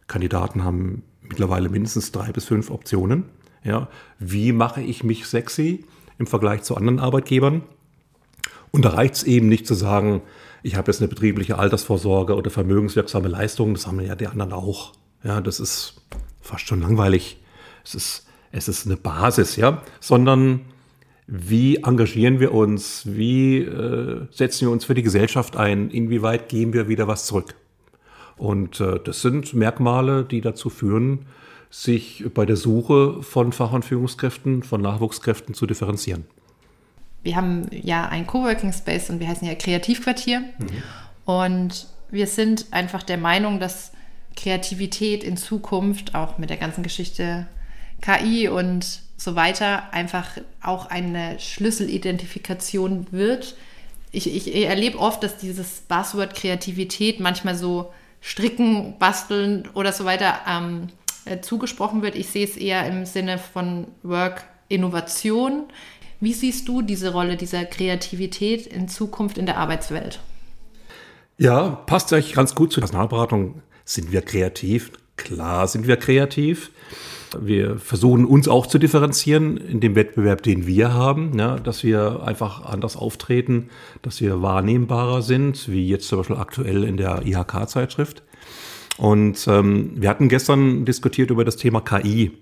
Kandidaten 0.08 0.64
haben 0.64 1.04
mittlerweile 1.22 1.68
mindestens 1.68 2.10
drei 2.10 2.32
bis 2.32 2.44
fünf 2.44 2.70
Optionen. 2.70 3.26
Ja, 3.62 3.88
wie 4.18 4.52
mache 4.52 4.80
ich 4.80 5.04
mich 5.04 5.26
sexy 5.26 5.84
im 6.20 6.28
Vergleich 6.28 6.62
zu 6.62 6.76
anderen 6.76 7.00
Arbeitgebern? 7.00 7.62
Und 8.70 8.84
da 8.84 8.90
reicht 8.90 9.14
es 9.14 9.22
eben 9.24 9.48
nicht 9.48 9.66
zu 9.66 9.74
sagen, 9.74 10.22
ich 10.62 10.76
habe 10.76 10.92
jetzt 10.92 11.00
eine 11.00 11.08
betriebliche 11.08 11.58
Altersvorsorge 11.58 12.36
oder 12.36 12.50
vermögenswirksame 12.50 13.26
Leistungen, 13.26 13.74
das 13.74 13.86
haben 13.86 13.98
ja 14.00 14.14
die 14.14 14.28
anderen 14.28 14.52
auch. 14.52 14.92
Ja, 15.24 15.40
das 15.40 15.58
ist 15.58 16.02
fast 16.40 16.68
schon 16.68 16.82
langweilig. 16.82 17.42
Es 17.84 17.94
ist, 17.94 18.26
es 18.52 18.68
ist 18.68 18.86
eine 18.86 18.96
Basis, 18.96 19.56
ja, 19.56 19.82
sondern 19.98 20.60
wie 21.26 21.76
engagieren 21.76 22.40
wir 22.40 22.52
uns, 22.52 23.04
wie 23.06 23.58
äh, 23.58 24.26
setzen 24.30 24.66
wir 24.66 24.72
uns 24.72 24.84
für 24.84 24.94
die 24.94 25.02
Gesellschaft 25.02 25.56
ein, 25.56 25.90
inwieweit 25.90 26.48
geben 26.48 26.72
wir 26.74 26.88
wieder 26.88 27.08
was 27.08 27.24
zurück. 27.24 27.54
Und 28.36 28.80
äh, 28.80 28.98
das 29.02 29.22
sind 29.22 29.54
Merkmale, 29.54 30.24
die 30.24 30.40
dazu 30.40 30.70
führen, 30.70 31.26
sich 31.70 32.24
bei 32.34 32.44
der 32.44 32.56
Suche 32.56 33.22
von 33.22 33.52
Fach- 33.52 33.72
und 33.72 33.84
Führungskräften, 33.84 34.64
von 34.64 34.82
Nachwuchskräften 34.82 35.54
zu 35.54 35.66
differenzieren. 35.66 36.24
Wir 37.22 37.36
haben 37.36 37.68
ja 37.70 38.08
ein 38.08 38.26
Coworking 38.26 38.72
Space 38.72 39.08
und 39.10 39.20
wir 39.20 39.28
heißen 39.28 39.46
ja 39.46 39.54
Kreativquartier. 39.54 40.40
Mhm. 40.40 40.82
Und 41.24 41.86
wir 42.10 42.26
sind 42.26 42.66
einfach 42.72 43.02
der 43.04 43.18
Meinung, 43.18 43.60
dass 43.60 43.92
Kreativität 44.36 45.22
in 45.22 45.36
Zukunft 45.36 46.14
auch 46.14 46.38
mit 46.38 46.50
der 46.50 46.56
ganzen 46.56 46.82
Geschichte 46.82 47.46
KI 48.00 48.48
und 48.48 49.02
so 49.16 49.36
weiter 49.36 49.92
einfach 49.92 50.26
auch 50.62 50.86
eine 50.86 51.38
Schlüsselidentifikation 51.38 53.06
wird. 53.10 53.54
Ich, 54.12 54.34
ich 54.34 54.64
erlebe 54.66 54.98
oft, 54.98 55.22
dass 55.22 55.36
dieses 55.36 55.82
Buzzword 55.82 56.34
Kreativität 56.34 57.20
manchmal 57.20 57.54
so 57.54 57.92
stricken, 58.22 58.98
basteln 58.98 59.68
oder 59.74 59.92
so 59.92 60.04
weiter 60.04 60.40
ähm, 60.48 60.88
äh, 61.24 61.40
zugesprochen 61.40 62.02
wird. 62.02 62.16
Ich 62.16 62.28
sehe 62.28 62.44
es 62.44 62.56
eher 62.56 62.86
im 62.86 63.04
Sinne 63.04 63.38
von 63.38 63.88
Work 64.02 64.44
Innovation. 64.68 65.64
Wie 66.20 66.32
siehst 66.32 66.68
du 66.68 66.82
diese 66.82 67.12
Rolle 67.12 67.36
dieser 67.36 67.64
Kreativität 67.64 68.66
in 68.66 68.88
Zukunft 68.88 69.38
in 69.38 69.46
der 69.46 69.56
Arbeitswelt? 69.56 70.20
Ja, 71.38 71.70
passt 71.70 72.12
eigentlich 72.12 72.34
ganz 72.34 72.54
gut 72.54 72.72
zur 72.72 72.82
Personalberatung. 72.82 73.62
Sind 73.84 74.12
wir 74.12 74.20
kreativ? 74.22 74.92
Klar 75.16 75.66
sind 75.66 75.86
wir 75.86 75.96
kreativ. 75.96 76.70
Wir 77.38 77.78
versuchen 77.78 78.24
uns 78.24 78.48
auch 78.48 78.66
zu 78.66 78.78
differenzieren 78.78 79.56
in 79.56 79.80
dem 79.80 79.94
Wettbewerb, 79.94 80.42
den 80.42 80.66
wir 80.66 80.92
haben, 80.92 81.38
ja, 81.38 81.56
dass 81.56 81.84
wir 81.84 82.22
einfach 82.24 82.64
anders 82.64 82.96
auftreten, 82.96 83.70
dass 84.02 84.20
wir 84.20 84.42
wahrnehmbarer 84.42 85.22
sind, 85.22 85.68
wie 85.68 85.88
jetzt 85.88 86.08
zum 86.08 86.18
Beispiel 86.18 86.36
aktuell 86.36 86.84
in 86.84 86.96
der 86.96 87.22
IHK-Zeitschrift. 87.24 88.22
Und 89.00 89.48
ähm, 89.48 89.92
wir 89.94 90.10
hatten 90.10 90.28
gestern 90.28 90.84
diskutiert 90.84 91.30
über 91.30 91.42
das 91.42 91.56
Thema 91.56 91.80
KI. 91.80 92.32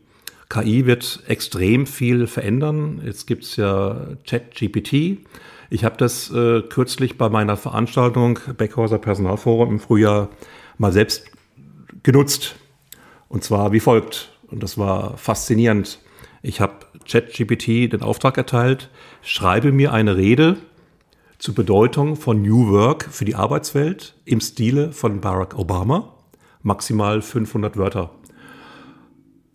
KI 0.48 0.86
wird 0.86 1.22
extrem 1.28 1.86
viel 1.86 2.26
verändern. 2.26 3.00
Jetzt 3.04 3.28
gibt 3.28 3.44
es 3.44 3.54
ja 3.54 4.08
ChatGPT. 4.26 5.18
Ich 5.70 5.84
habe 5.84 5.96
das 5.98 6.32
äh, 6.32 6.62
kürzlich 6.62 7.16
bei 7.16 7.28
meiner 7.28 7.56
Veranstaltung 7.56 8.40
Beckhauser 8.56 8.98
Personalforum 8.98 9.70
im 9.70 9.78
Frühjahr 9.78 10.30
mal 10.78 10.90
selbst 10.90 11.26
genutzt. 12.02 12.56
Und 13.28 13.44
zwar 13.44 13.70
wie 13.70 13.78
folgt. 13.78 14.36
Und 14.48 14.64
das 14.64 14.76
war 14.76 15.16
faszinierend. 15.16 16.00
Ich 16.42 16.60
habe 16.60 16.86
ChatGPT 17.08 17.92
den 17.92 18.02
Auftrag 18.02 18.36
erteilt, 18.36 18.90
schreibe 19.22 19.70
mir 19.70 19.92
eine 19.92 20.16
Rede 20.16 20.56
zur 21.38 21.54
Bedeutung 21.54 22.16
von 22.16 22.42
New 22.42 22.72
Work 22.72 23.04
für 23.12 23.24
die 23.24 23.36
Arbeitswelt 23.36 24.16
im 24.24 24.40
Stile 24.40 24.90
von 24.90 25.20
Barack 25.20 25.56
Obama. 25.56 26.17
Maximal 26.68 27.20
500 27.22 27.76
Wörter. 27.76 28.10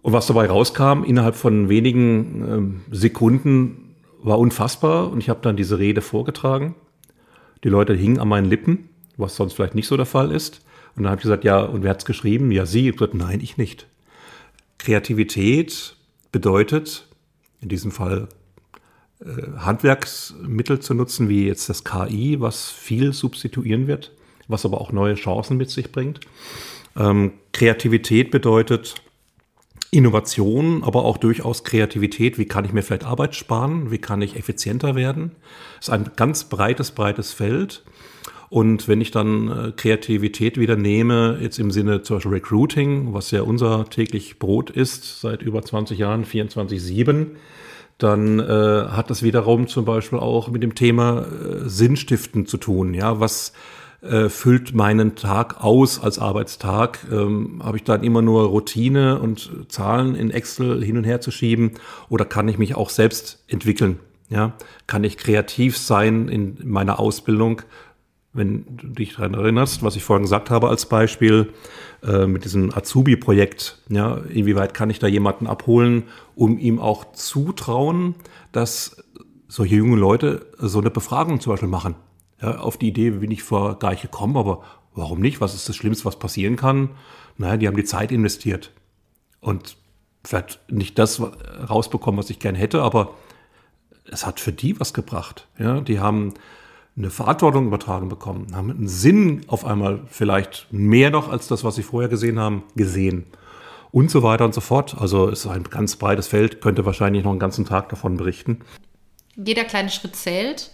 Und 0.02 0.12
was 0.12 0.28
dabei 0.28 0.48
rauskam, 0.48 1.04
innerhalb 1.06 1.36
von 1.36 1.70
wenigen 1.70 2.46
ähm, 2.46 2.82
Sekunden 2.92 3.96
war 4.22 4.38
unfassbar. 4.38 5.10
Und 5.10 5.20
ich 5.20 5.30
habe 5.30 5.40
dann 5.42 5.56
diese 5.56 5.80
Rede 5.80 6.02
vorgetragen. 6.02 6.76
Die 7.64 7.70
Leute 7.70 7.94
hingen 7.94 8.20
an 8.20 8.28
meinen 8.28 8.50
Lippen, 8.50 8.90
was 9.16 9.38
sonst 9.38 9.54
vielleicht 9.54 9.76
nicht 9.76 9.88
so 9.88 9.96
der 9.96 10.06
Fall 10.06 10.32
ist. 10.32 10.66
Und 10.96 11.04
dann 11.04 11.12
habe 11.12 11.20
ich 11.20 11.24
gesagt, 11.24 11.46
ja, 11.46 11.62
und 11.62 11.84
wer 11.84 11.92
hat's 11.92 12.06
geschrieben? 12.06 12.52
Ja, 12.52 12.66
Sie. 12.66 12.90
Ich 12.90 12.98
gesagt, 12.98 13.14
nein, 13.14 13.40
ich 13.42 13.58
nicht. 13.58 13.88
Kreativität 14.78 15.96
bedeutet, 16.34 17.08
in 17.62 17.70
diesem 17.70 17.92
Fall 17.92 18.28
äh, 19.22 19.58
Handwerksmittel 19.58 20.80
zu 20.80 20.94
nutzen, 20.94 21.30
wie 21.30 21.48
jetzt 21.48 21.70
das 21.70 21.86
KI, 21.86 22.42
was 22.42 22.70
viel 22.70 23.14
substituieren 23.14 23.88
wird, 23.88 24.12
was 24.50 24.66
aber 24.66 24.82
auch 24.82 24.92
neue 24.92 25.16
Chancen 25.16 25.56
mit 25.56 25.70
sich 25.70 25.92
bringt. 25.94 26.20
Ähm, 26.98 27.34
Kreativität 27.52 28.32
bedeutet, 28.32 28.96
Innovation, 29.94 30.84
aber 30.84 31.06
auch 31.06 31.18
durchaus 31.18 31.64
Kreativität. 31.64 32.40
Wie 32.40 32.46
kann 32.46 32.66
ich 32.66 32.74
mir 32.74 32.82
vielleicht 32.82 33.06
Arbeit 33.06 33.36
sparen? 33.36 33.92
Wie 33.92 34.00
kann 34.00 34.22
ich 34.22 34.36
effizienter 34.36 34.96
werden? 34.96 35.32
Das 35.78 35.90
ist 35.90 35.94
ein 35.94 36.12
ganz 36.16 36.46
breites, 36.46 36.92
breites 36.92 37.32
Feld. 37.32 37.84
Und 38.50 38.88
wenn 38.88 39.02
ich 39.02 39.12
dann 39.12 39.50
äh, 39.50 39.72
Kreativität 39.72 40.60
wieder 40.60 40.76
nehme, 40.76 41.40
jetzt 41.42 41.60
im 41.60 41.72
Sinne 41.72 42.02
zum 42.02 42.18
Beispiel 42.18 42.34
Recruiting, 42.34 43.14
was 43.14 43.32
ja 43.32 43.42
unser 43.42 43.86
täglich 43.86 44.40
Brot 44.40 44.70
ist, 44.70 45.22
seit 45.22 45.42
über 45.42 45.62
20 45.62 45.98
Jahren, 45.98 46.26
24-7, 46.26 47.28
dann 47.98 48.40
äh, 48.40 48.44
hat 48.44 49.10
das 49.10 49.24
wiederum 49.24 49.68
zum 49.68 49.86
Beispiel 49.86 50.20
auch 50.20 50.50
mit 50.50 50.64
dem 50.64 50.76
Thema 50.76 51.22
äh, 51.22 51.68
Sinnstiften 51.70 52.46
zu 52.46 52.58
tun. 52.58 52.94
Ja, 52.94 53.20
was 53.20 53.54
äh, 54.04 54.30
füllt 54.30 54.74
meinen 54.74 55.16
Tag 55.16 55.64
aus 55.64 56.02
als 56.02 56.20
Arbeitstag? 56.20 57.00
Ähm, 57.12 57.62
Habe 57.64 57.78
ich 57.78 57.84
dann 57.84 58.04
immer 58.04 58.22
nur 58.22 58.44
Routine 58.46 59.20
und 59.20 59.50
Zahlen 59.70 60.16
in 60.16 60.30
Excel 60.30 60.84
hin 60.84 60.98
und 60.98 61.04
her 61.04 61.22
zu 61.22 61.32
schieben 61.32 61.72
oder 62.10 62.26
kann 62.26 62.48
ich 62.48 62.58
mich 62.58 62.76
auch 62.76 62.90
selbst 62.90 63.44
entwickeln? 63.48 64.00
Ja, 64.30 64.54
kann 64.88 65.04
ich 65.04 65.18
kreativ 65.18 65.78
sein 65.78 66.28
in 66.28 66.58
meiner 66.64 67.00
Ausbildung? 67.00 67.62
Wenn 68.36 68.66
du 68.78 68.88
dich 68.88 69.16
daran 69.16 69.36
erinnerst, 69.36 69.84
was 69.84 69.96
ich 69.96 70.04
vorhin 70.04 70.24
gesagt 70.24 70.50
habe 70.50 70.68
als 70.68 70.88
Beispiel 70.88 71.54
äh, 72.02 72.26
mit 72.26 72.44
diesem 72.46 72.74
Azubi-Projekt, 72.74 73.78
ja, 73.90 74.16
inwieweit 74.16 74.74
kann 74.74 74.90
ich 74.90 74.98
da 74.98 75.06
jemanden 75.06 75.46
abholen, 75.46 76.04
um 76.36 76.58
ihm 76.58 76.80
auch 76.80 77.12
zutrauen, 77.14 78.16
dass 78.52 79.04
solche 79.48 79.76
jungen 79.76 80.00
Leute 80.00 80.48
so 80.58 80.80
eine 80.80 80.90
Befragung 80.90 81.40
zum 81.40 81.54
Beispiel 81.54 81.70
machen? 81.70 81.96
Auf 82.44 82.78
die 82.78 82.90
Idee 82.90 83.12
bin 83.12 83.32
ich 83.32 83.44
vor 83.44 83.80
gar 83.80 83.92
nicht 83.92 84.02
gekommen, 84.02 84.38
aber 84.38 84.64
warum 84.94 85.20
nicht? 85.20 85.42
Was 85.42 85.54
ist 85.54 85.68
das 85.70 85.76
Schlimmste, 85.76 86.06
was 86.06 86.20
passieren 86.20 86.56
kann? 86.56 86.90
Naja, 87.38 87.58
die 87.58 87.68
haben 87.68 87.78
die 87.78 87.84
Zeit 87.84 88.12
investiert 88.12 88.72
und 89.40 89.78
vielleicht 90.24 90.60
nicht 90.72 90.98
das 90.98 91.22
rausbekommen, 91.70 92.20
was 92.20 92.30
ich 92.30 92.40
gern 92.40 92.56
hätte, 92.56 92.82
aber 92.82 93.14
es 94.10 94.26
hat 94.26 94.40
für 94.40 94.52
die 94.52 94.80
was 94.80 94.94
gebracht. 94.94 95.48
Ja, 95.58 95.82
die 95.82 96.00
haben 96.00 96.34
eine 96.96 97.10
Verantwortung 97.10 97.68
übertragen 97.68 98.10
bekommen, 98.10 98.56
haben 98.56 98.70
einen 98.70 98.88
Sinn 98.88 99.42
auf 99.48 99.66
einmal 99.66 100.02
vielleicht 100.08 100.68
mehr 100.72 101.10
noch 101.10 101.30
als 101.30 101.48
das, 101.48 101.64
was 101.64 101.76
sie 101.76 101.84
vorher 101.84 102.10
gesehen 102.10 102.40
haben, 102.40 102.64
gesehen. 102.76 103.26
Und 103.92 104.10
so 104.10 104.24
weiter 104.24 104.46
und 104.46 104.54
so 104.54 104.62
fort. 104.62 104.96
Also 105.00 105.30
es 105.30 105.46
ist 105.46 105.52
ein 105.52 105.64
ganz 105.66 105.96
breites 105.96 106.28
Feld, 106.28 106.62
könnte 106.62 106.86
wahrscheinlich 106.86 107.24
noch 107.24 107.32
einen 107.32 107.40
ganzen 107.40 107.66
Tag 107.66 107.90
davon 107.90 108.18
berichten. 108.18 108.60
Jeder 109.36 109.66
kleine 109.66 109.90
Schritt 109.90 110.16
zählt 110.16 110.72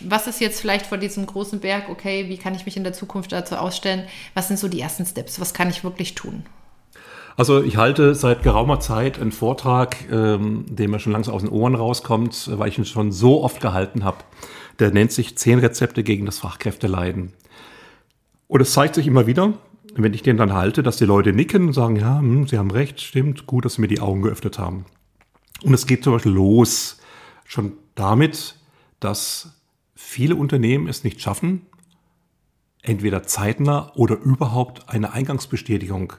was 0.00 0.26
ist 0.26 0.40
jetzt 0.40 0.60
vielleicht 0.60 0.86
vor 0.86 0.98
diesem 0.98 1.26
großen 1.26 1.60
Berg, 1.60 1.88
okay, 1.88 2.28
wie 2.28 2.36
kann 2.36 2.54
ich 2.54 2.66
mich 2.66 2.76
in 2.76 2.84
der 2.84 2.92
Zukunft 2.92 3.32
dazu 3.32 3.56
ausstellen? 3.56 4.04
Was 4.34 4.48
sind 4.48 4.58
so 4.58 4.68
die 4.68 4.80
ersten 4.80 5.06
Steps? 5.06 5.40
Was 5.40 5.54
kann 5.54 5.70
ich 5.70 5.84
wirklich 5.84 6.14
tun? 6.14 6.44
Also 7.36 7.62
ich 7.62 7.76
halte 7.76 8.14
seit 8.14 8.42
geraumer 8.42 8.78
Zeit 8.78 9.20
einen 9.20 9.32
Vortrag, 9.32 9.96
ähm, 10.10 10.66
der 10.68 10.88
mir 10.88 11.00
schon 11.00 11.12
langsam 11.12 11.34
aus 11.34 11.42
den 11.42 11.50
Ohren 11.50 11.74
rauskommt, 11.74 12.50
weil 12.58 12.68
ich 12.68 12.78
ihn 12.78 12.84
schon 12.84 13.10
so 13.10 13.42
oft 13.42 13.60
gehalten 13.60 14.04
habe. 14.04 14.18
Der 14.78 14.92
nennt 14.92 15.10
sich 15.10 15.36
Zehn 15.36 15.58
Rezepte 15.58 16.04
gegen 16.04 16.26
das 16.26 16.38
Fachkräfteleiden. 16.38 17.32
Und 18.46 18.60
es 18.60 18.72
zeigt 18.72 18.94
sich 18.94 19.06
immer 19.06 19.26
wieder, 19.26 19.54
wenn 19.96 20.14
ich 20.14 20.22
den 20.22 20.36
dann 20.36 20.52
halte, 20.52 20.82
dass 20.82 20.96
die 20.96 21.04
Leute 21.04 21.32
nicken 21.32 21.68
und 21.68 21.72
sagen, 21.72 21.96
ja, 21.96 22.18
hm, 22.18 22.46
sie 22.46 22.58
haben 22.58 22.70
recht, 22.70 23.00
stimmt, 23.00 23.46
gut, 23.46 23.64
dass 23.64 23.74
sie 23.74 23.80
mir 23.80 23.88
die 23.88 24.00
Augen 24.00 24.22
geöffnet 24.22 24.58
haben. 24.58 24.86
Und 25.62 25.74
es 25.74 25.86
geht 25.86 26.04
zum 26.04 26.12
Beispiel 26.12 26.32
los 26.32 27.00
schon 27.44 27.72
damit, 27.94 28.56
dass 29.00 29.52
viele 29.94 30.36
Unternehmen 30.36 30.88
es 30.88 31.04
nicht 31.04 31.20
schaffen, 31.20 31.66
entweder 32.82 33.22
zeitnah 33.22 33.92
oder 33.94 34.16
überhaupt 34.16 34.88
eine 34.88 35.12
Eingangsbestätigung 35.12 36.12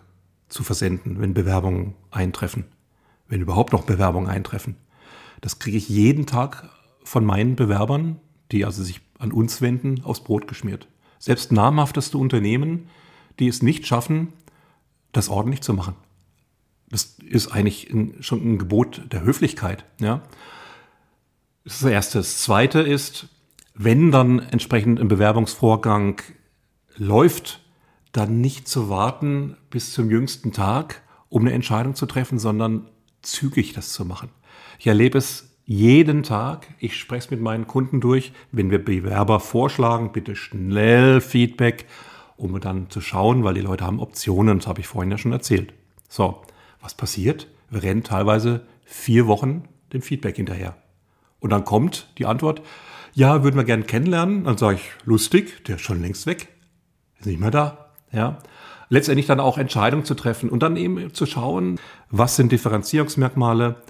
zu 0.49 0.63
versenden, 0.63 1.19
wenn 1.19 1.33
Bewerbungen 1.33 1.95
eintreffen, 2.11 2.65
wenn 3.27 3.41
überhaupt 3.41 3.73
noch 3.73 3.83
Bewerbungen 3.83 4.29
eintreffen. 4.29 4.75
Das 5.41 5.59
kriege 5.59 5.77
ich 5.77 5.89
jeden 5.89 6.25
Tag 6.25 6.69
von 7.03 7.25
meinen 7.25 7.55
Bewerbern, 7.55 8.19
die 8.51 8.65
also 8.65 8.83
sich 8.83 9.01
an 9.19 9.31
uns 9.31 9.61
wenden, 9.61 10.03
aufs 10.03 10.23
Brot 10.23 10.47
geschmiert. 10.47 10.87
Selbst 11.19 11.51
namhafteste 11.51 12.17
Unternehmen, 12.17 12.89
die 13.39 13.47
es 13.47 13.61
nicht 13.61 13.85
schaffen, 13.85 14.33
das 15.11 15.29
ordentlich 15.29 15.61
zu 15.61 15.73
machen. 15.73 15.95
Das 16.89 17.17
ist 17.19 17.47
eigentlich 17.47 17.93
schon 18.19 18.53
ein 18.53 18.57
Gebot 18.57 19.11
der 19.11 19.21
Höflichkeit. 19.21 19.85
Ja? 19.99 20.21
Das 21.63 21.75
ist 21.75 21.83
das 21.83 21.91
Erste. 21.91 22.17
Das 22.19 22.41
Zweite 22.41 22.79
ist, 22.81 23.27
wenn 23.75 24.11
dann 24.11 24.39
entsprechend 24.39 24.99
ein 24.99 25.09
Bewerbungsvorgang 25.09 26.21
läuft, 26.97 27.61
dann 28.13 28.39
nicht 28.39 28.67
zu 28.67 28.89
warten 28.89 29.57
bis 29.69 29.91
zum 29.91 30.09
jüngsten 30.09 30.53
Tag, 30.53 31.01
um 31.27 31.41
eine 31.41 31.51
Entscheidung 31.51 31.95
zu 31.95 32.05
treffen, 32.05 32.39
sondern 32.39 32.87
zügig 33.21 33.73
das 33.73 33.91
zu 33.91 34.05
machen. 34.05 34.29
Ich 34.79 34.87
erlebe 34.87 35.17
es 35.17 35.57
jeden 35.65 36.23
Tag. 36.23 36.67
Ich 36.79 36.97
spreche 36.97 37.25
es 37.25 37.31
mit 37.31 37.41
meinen 37.41 37.67
Kunden 37.67 37.99
durch. 37.99 38.31
Wenn 38.51 38.71
wir 38.71 38.83
Bewerber 38.83 39.41
vorschlagen, 39.41 40.13
bitte 40.13 40.35
schnell 40.35 41.19
Feedback, 41.19 41.85
um 42.37 42.57
dann 42.61 42.89
zu 42.89 43.01
schauen, 43.01 43.43
weil 43.43 43.55
die 43.55 43.61
Leute 43.61 43.85
haben 43.85 43.99
Optionen. 43.99 44.59
Das 44.59 44.67
habe 44.67 44.79
ich 44.79 44.87
vorhin 44.87 45.11
ja 45.11 45.17
schon 45.17 45.33
erzählt. 45.33 45.73
So, 46.07 46.43
was 46.81 46.93
passiert? 46.93 47.47
Wir 47.69 47.83
rennen 47.83 48.03
teilweise 48.03 48.65
vier 48.85 49.27
Wochen 49.27 49.63
dem 49.91 50.01
Feedback 50.01 50.37
hinterher. 50.37 50.77
Und 51.39 51.49
dann 51.49 51.65
kommt 51.65 52.09
die 52.17 52.25
Antwort, 52.25 52.61
ja, 53.15 53.43
würden 53.43 53.55
wir 53.55 53.63
gerne 53.63 53.85
kennenlernen. 53.85 54.43
Dann 54.43 54.57
sage 54.57 54.75
ich, 54.75 55.05
lustig, 55.05 55.63
der 55.65 55.77
ist 55.77 55.81
schon 55.81 56.01
längst 56.01 56.27
weg. 56.27 56.49
Ist 57.17 57.25
nicht 57.25 57.39
mehr 57.39 57.51
da. 57.51 57.93
Ja. 58.11 58.37
letztendlich 58.89 59.25
dann 59.25 59.39
auch 59.39 59.57
Entscheidungen 59.57 60.05
zu 60.05 60.13
treffen 60.13 60.49
und 60.49 60.61
dann 60.61 60.77
eben 60.77 61.13
zu 61.13 61.25
schauen, 61.25 61.79
was 62.09 62.35
sind 62.35 62.51
Differenzierungsmerkmale 62.51 63.81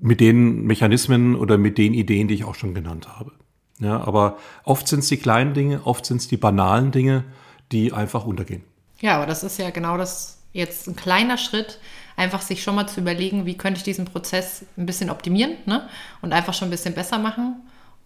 mit 0.00 0.20
den 0.20 0.64
Mechanismen 0.64 1.36
oder 1.36 1.58
mit 1.58 1.78
den 1.78 1.94
Ideen, 1.94 2.26
die 2.26 2.34
ich 2.34 2.44
auch 2.44 2.54
schon 2.54 2.74
genannt 2.74 3.08
habe. 3.08 3.32
Ja, 3.80 4.00
aber 4.00 4.38
oft 4.64 4.88
sind 4.88 5.00
es 5.00 5.08
die 5.08 5.18
kleinen 5.18 5.52
Dinge, 5.52 5.82
oft 5.84 6.06
sind 6.06 6.18
es 6.18 6.28
die 6.28 6.36
banalen 6.36 6.90
Dinge, 6.90 7.24
die 7.70 7.92
einfach 7.92 8.24
untergehen. 8.24 8.64
Ja, 9.00 9.16
aber 9.16 9.26
das 9.26 9.44
ist 9.44 9.58
ja 9.58 9.70
genau 9.70 9.98
das 9.98 10.42
jetzt 10.52 10.86
ein 10.88 10.96
kleiner 10.96 11.36
Schritt, 11.36 11.78
einfach 12.16 12.40
sich 12.40 12.62
schon 12.62 12.76
mal 12.76 12.86
zu 12.86 13.00
überlegen, 13.00 13.46
wie 13.46 13.56
könnte 13.56 13.78
ich 13.78 13.84
diesen 13.84 14.04
Prozess 14.04 14.64
ein 14.76 14.86
bisschen 14.86 15.10
optimieren 15.10 15.56
ne? 15.66 15.88
und 16.22 16.32
einfach 16.32 16.54
schon 16.54 16.68
ein 16.68 16.70
bisschen 16.70 16.94
besser 16.94 17.18
machen. 17.18 17.56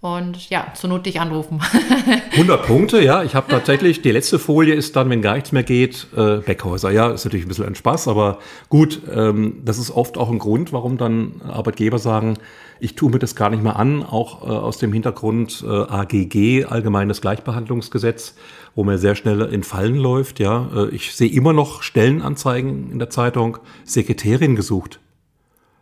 Und 0.01 0.49
ja, 0.49 0.73
zur 0.75 0.91
Not 0.91 1.07
dich 1.07 1.21
anrufen. 1.21 1.61
100 2.33 2.67
Punkte, 2.67 3.03
ja. 3.03 3.25
Ich 3.25 3.35
habe 3.35 3.51
tatsächlich, 3.51 4.01
die 4.01 4.13
letzte 4.13 4.39
Folie 4.39 4.75
ist 4.75 4.95
dann, 4.95 5.11
wenn 5.11 5.23
gar 5.23 5.35
nichts 5.35 5.51
mehr 5.51 5.65
geht, 5.65 6.07
äh, 6.17 6.37
Backhäuser. 6.37 6.93
Ja, 6.93 7.11
ist 7.11 7.25
natürlich 7.25 7.47
ein 7.47 7.49
bisschen 7.49 7.67
ein 7.67 7.75
Spaß, 7.75 8.07
aber 8.07 8.39
gut, 8.69 9.03
ähm, 9.13 9.61
das 9.65 9.77
ist 9.79 9.91
oft 9.91 10.17
auch 10.17 10.31
ein 10.31 10.39
Grund, 10.39 10.73
warum 10.73 10.99
dann 10.99 11.41
Arbeitgeber 11.49 11.99
sagen, 11.99 12.39
ich 12.79 12.95
tue 12.95 13.11
mir 13.11 13.19
das 13.19 13.35
gar 13.35 13.51
nicht 13.51 13.61
mehr 13.61 13.75
an, 13.75 14.05
auch 14.05 14.45
äh, 14.45 14.51
aus 14.51 14.79
dem 14.79 14.93
Hintergrund 14.93 15.65
äh, 15.67 15.69
AGG, 15.69 16.67
Allgemeines 16.67 17.21
Gleichbehandlungsgesetz, 17.21 18.37
wo 18.77 18.85
mir 18.85 18.99
sehr 18.99 19.17
schnell 19.17 19.41
in 19.41 19.65
Fallen 19.65 19.97
läuft. 19.97 20.39
Ja, 20.39 20.69
äh, 20.77 20.89
ich 20.91 21.17
sehe 21.17 21.29
immer 21.29 21.53
noch 21.53 21.83
Stellenanzeigen 21.83 22.93
in 22.93 23.01
der 23.01 23.11
Zeitung, 23.11 23.59
Sekretärin 23.83 24.55
gesucht. 24.55 25.01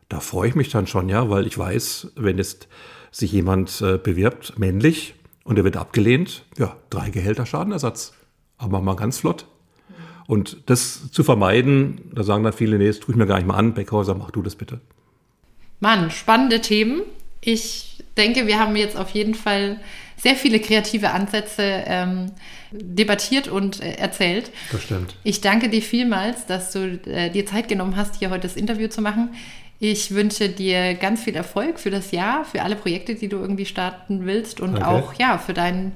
Da 0.08 0.20
freue 0.20 0.48
ich 0.48 0.54
mich 0.54 0.70
dann 0.70 0.86
schon, 0.86 1.10
ja, 1.10 1.28
weil 1.28 1.46
ich 1.46 1.58
weiß, 1.58 2.12
wenn 2.16 2.38
jetzt 2.38 2.66
sich 3.16 3.32
jemand 3.32 3.80
äh, 3.80 3.96
bewirbt, 3.96 4.58
männlich, 4.58 5.14
und 5.44 5.56
er 5.56 5.64
wird 5.64 5.76
abgelehnt, 5.76 6.44
ja, 6.58 6.76
drei 6.90 7.08
Gehälter 7.10 7.46
Schadenersatz. 7.46 8.12
Aber 8.58 8.80
mal 8.80 8.96
ganz 8.96 9.18
flott. 9.18 9.46
Und 10.26 10.58
das 10.66 11.10
zu 11.12 11.22
vermeiden, 11.22 12.10
da 12.12 12.24
sagen 12.24 12.42
dann 12.42 12.52
viele, 12.52 12.78
nee, 12.78 12.88
das 12.88 12.98
tue 12.98 13.14
ich 13.14 13.16
mir 13.16 13.26
gar 13.26 13.36
nicht 13.36 13.46
mal 13.46 13.54
an, 13.54 13.74
Beckhäuser, 13.74 14.14
mach 14.14 14.32
du 14.32 14.42
das 14.42 14.56
bitte. 14.56 14.80
Mann, 15.78 16.10
spannende 16.10 16.60
Themen. 16.60 17.02
Ich 17.40 18.02
denke, 18.16 18.46
wir 18.48 18.58
haben 18.58 18.74
jetzt 18.74 18.96
auf 18.96 19.10
jeden 19.10 19.34
Fall 19.34 19.80
sehr 20.16 20.34
viele 20.34 20.58
kreative 20.58 21.10
Ansätze 21.12 21.62
ähm, 21.62 22.32
debattiert 22.72 23.46
und 23.46 23.80
äh, 23.80 23.92
erzählt. 23.92 24.50
Das 24.72 24.82
stimmt. 24.82 25.14
Ich 25.22 25.40
danke 25.42 25.68
dir 25.68 25.82
vielmals, 25.82 26.46
dass 26.46 26.72
du 26.72 26.98
äh, 27.06 27.30
dir 27.30 27.46
Zeit 27.46 27.68
genommen 27.68 27.96
hast, 27.96 28.16
hier 28.16 28.30
heute 28.30 28.48
das 28.48 28.56
Interview 28.56 28.88
zu 28.88 29.00
machen. 29.00 29.30
Ich 29.78 30.14
wünsche 30.14 30.48
dir 30.48 30.94
ganz 30.94 31.22
viel 31.22 31.36
Erfolg 31.36 31.78
für 31.78 31.90
das 31.90 32.10
Jahr, 32.10 32.44
für 32.44 32.62
alle 32.62 32.76
Projekte, 32.76 33.14
die 33.14 33.28
du 33.28 33.38
irgendwie 33.38 33.66
starten 33.66 34.24
willst 34.24 34.60
und 34.60 34.76
okay. 34.76 34.84
auch 34.84 35.14
ja 35.14 35.38
für 35.38 35.52
dein 35.52 35.92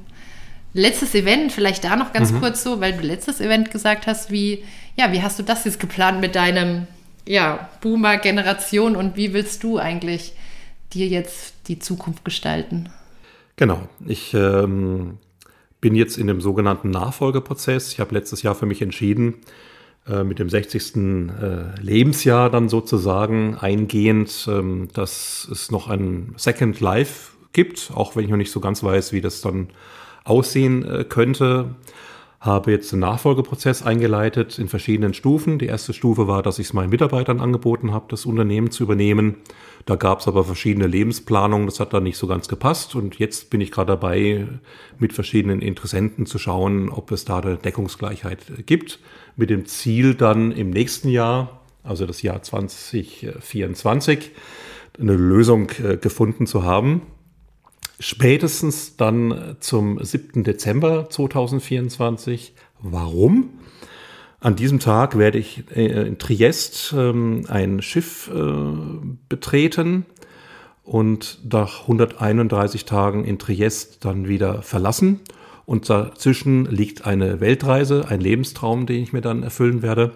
letztes 0.75 1.15
Event. 1.15 1.53
Vielleicht 1.53 1.85
da 1.85 1.97
noch 1.97 2.13
ganz 2.13 2.31
mhm. 2.33 2.41
kurz 2.41 2.63
so, 2.63 2.81
weil 2.81 2.93
du 2.93 3.01
letztes 3.01 3.41
Event 3.41 3.71
gesagt 3.71 4.07
hast, 4.07 4.31
wie 4.31 4.65
ja, 4.97 5.13
wie 5.13 5.23
hast 5.23 5.39
du 5.39 5.43
das 5.43 5.65
jetzt 5.65 5.81
geplant 5.81 6.21
mit 6.21 6.35
deinem 6.35 6.87
ja, 7.27 7.71
Boomer-Generation 7.81 8.97
und 8.97 9.17
wie 9.17 9.33
willst 9.33 9.63
du 9.63 9.79
eigentlich 9.79 10.35
dir 10.93 11.07
jetzt 11.07 11.55
die 11.69 11.79
Zukunft 11.79 12.25
gestalten? 12.25 12.91
Genau, 13.57 13.89
ich 14.07 14.35
ähm, 14.35 15.19
bin 15.81 15.95
jetzt 15.95 16.19
in 16.19 16.27
dem 16.27 16.41
sogenannten 16.41 16.91
Nachfolgeprozess. 16.91 17.93
Ich 17.93 18.01
habe 18.01 18.15
letztes 18.15 18.43
Jahr 18.43 18.55
für 18.55 18.67
mich 18.67 18.83
entschieden, 18.83 19.35
mit 20.25 20.39
dem 20.39 20.49
60. 20.49 20.97
Äh, 20.97 21.81
Lebensjahr 21.81 22.51
dann 22.51 22.69
sozusagen 22.69 23.57
eingehend, 23.57 24.49
ähm, 24.51 24.89
dass 24.93 25.49
es 25.51 25.71
noch 25.71 25.89
ein 25.89 26.35
Second 26.37 26.81
Life 26.81 27.33
gibt, 27.53 27.91
auch 27.95 28.17
wenn 28.17 28.25
ich 28.25 28.31
noch 28.31 28.37
nicht 28.37 28.53
so 28.53 28.61
ganz 28.61 28.83
weiß, 28.83 29.13
wie 29.13 29.21
das 29.21 29.41
dann 29.41 29.69
aussehen 30.25 30.85
äh, 30.85 31.05
könnte. 31.05 31.75
Habe 32.41 32.71
jetzt 32.71 32.91
einen 32.95 33.01
Nachfolgeprozess 33.01 33.83
eingeleitet 33.83 34.59
in 34.59 34.69
verschiedenen 34.69 35.13
Stufen. 35.13 35.59
Die 35.59 35.67
erste 35.67 35.93
Stufe 35.93 36.27
war, 36.27 36.43
dass 36.43 36.59
ich 36.59 36.69
es 36.69 36.73
meinen 36.73 36.89
Mitarbeitern 36.89 37.39
angeboten 37.39 37.93
habe, 37.93 38.07
das 38.09 38.25
Unternehmen 38.25 38.71
zu 38.71 38.83
übernehmen. 38.83 39.37
Da 39.85 39.97
gab 39.97 40.21
es 40.21 40.29
aber 40.29 40.45
verschiedene 40.45 40.87
Lebensplanungen, 40.87 41.67
das 41.67 41.81
hat 41.81 41.93
dann 41.93 42.05
nicht 42.05 42.17
so 42.17 42.27
ganz 42.27 42.49
gepasst. 42.49 42.95
Und 42.95 43.19
jetzt 43.19 43.51
bin 43.51 43.61
ich 43.61 43.71
gerade 43.71 43.93
dabei, 43.93 44.49
mit 44.99 45.13
verschiedenen 45.13 45.61
Interessenten 45.61 46.25
zu 46.25 46.39
schauen, 46.39 46.89
ob 46.89 47.13
es 47.13 47.27
da 47.27 47.41
eine 47.41 47.59
Deckungsgleichheit 47.59 48.67
gibt 48.67 49.01
mit 49.37 49.51
dem 49.51 49.67
Ziel 49.67 50.15
dann 50.15 50.51
im 50.51 50.71
nächsten 50.71 51.11
Jahr, 51.11 51.61
also 51.83 52.07
das 52.07 52.23
Jahr 52.23 52.43
2024, 52.43 54.31
eine 54.99 55.15
Lösung 55.15 55.71
äh, 55.83 55.99
gefunden 55.99 56.47
zu 56.47 56.63
haben. 56.63 57.03
Spätestens 58.03 58.97
dann 58.97 59.57
zum 59.61 60.03
7. 60.03 60.43
Dezember 60.43 61.11
2024. 61.11 62.55
Warum? 62.81 63.51
An 64.41 64.57
diesem 64.57 64.81
Tag 64.81 65.19
werde 65.19 65.37
ich 65.37 65.65
äh, 65.77 66.07
in 66.07 66.17
Triest 66.17 66.95
ähm, 66.97 67.45
ein 67.49 67.83
Schiff 67.83 68.31
äh, 68.35 68.41
betreten 69.29 70.07
und 70.83 71.41
nach 71.53 71.83
131 71.83 72.87
Tagen 72.87 73.27
in 73.27 73.39
Triest 73.39 74.03
dann 74.03 74.27
wieder 74.27 74.63
verlassen 74.63 75.21
und 75.67 75.91
dazwischen 75.91 76.65
liegt 76.65 77.05
eine 77.05 77.41
Weltreise, 77.41 78.07
ein 78.09 78.23
Lebenstraum, 78.23 78.87
den 78.87 79.03
ich 79.03 79.13
mir 79.13 79.21
dann 79.21 79.43
erfüllen 79.43 79.83
werde. 79.83 80.13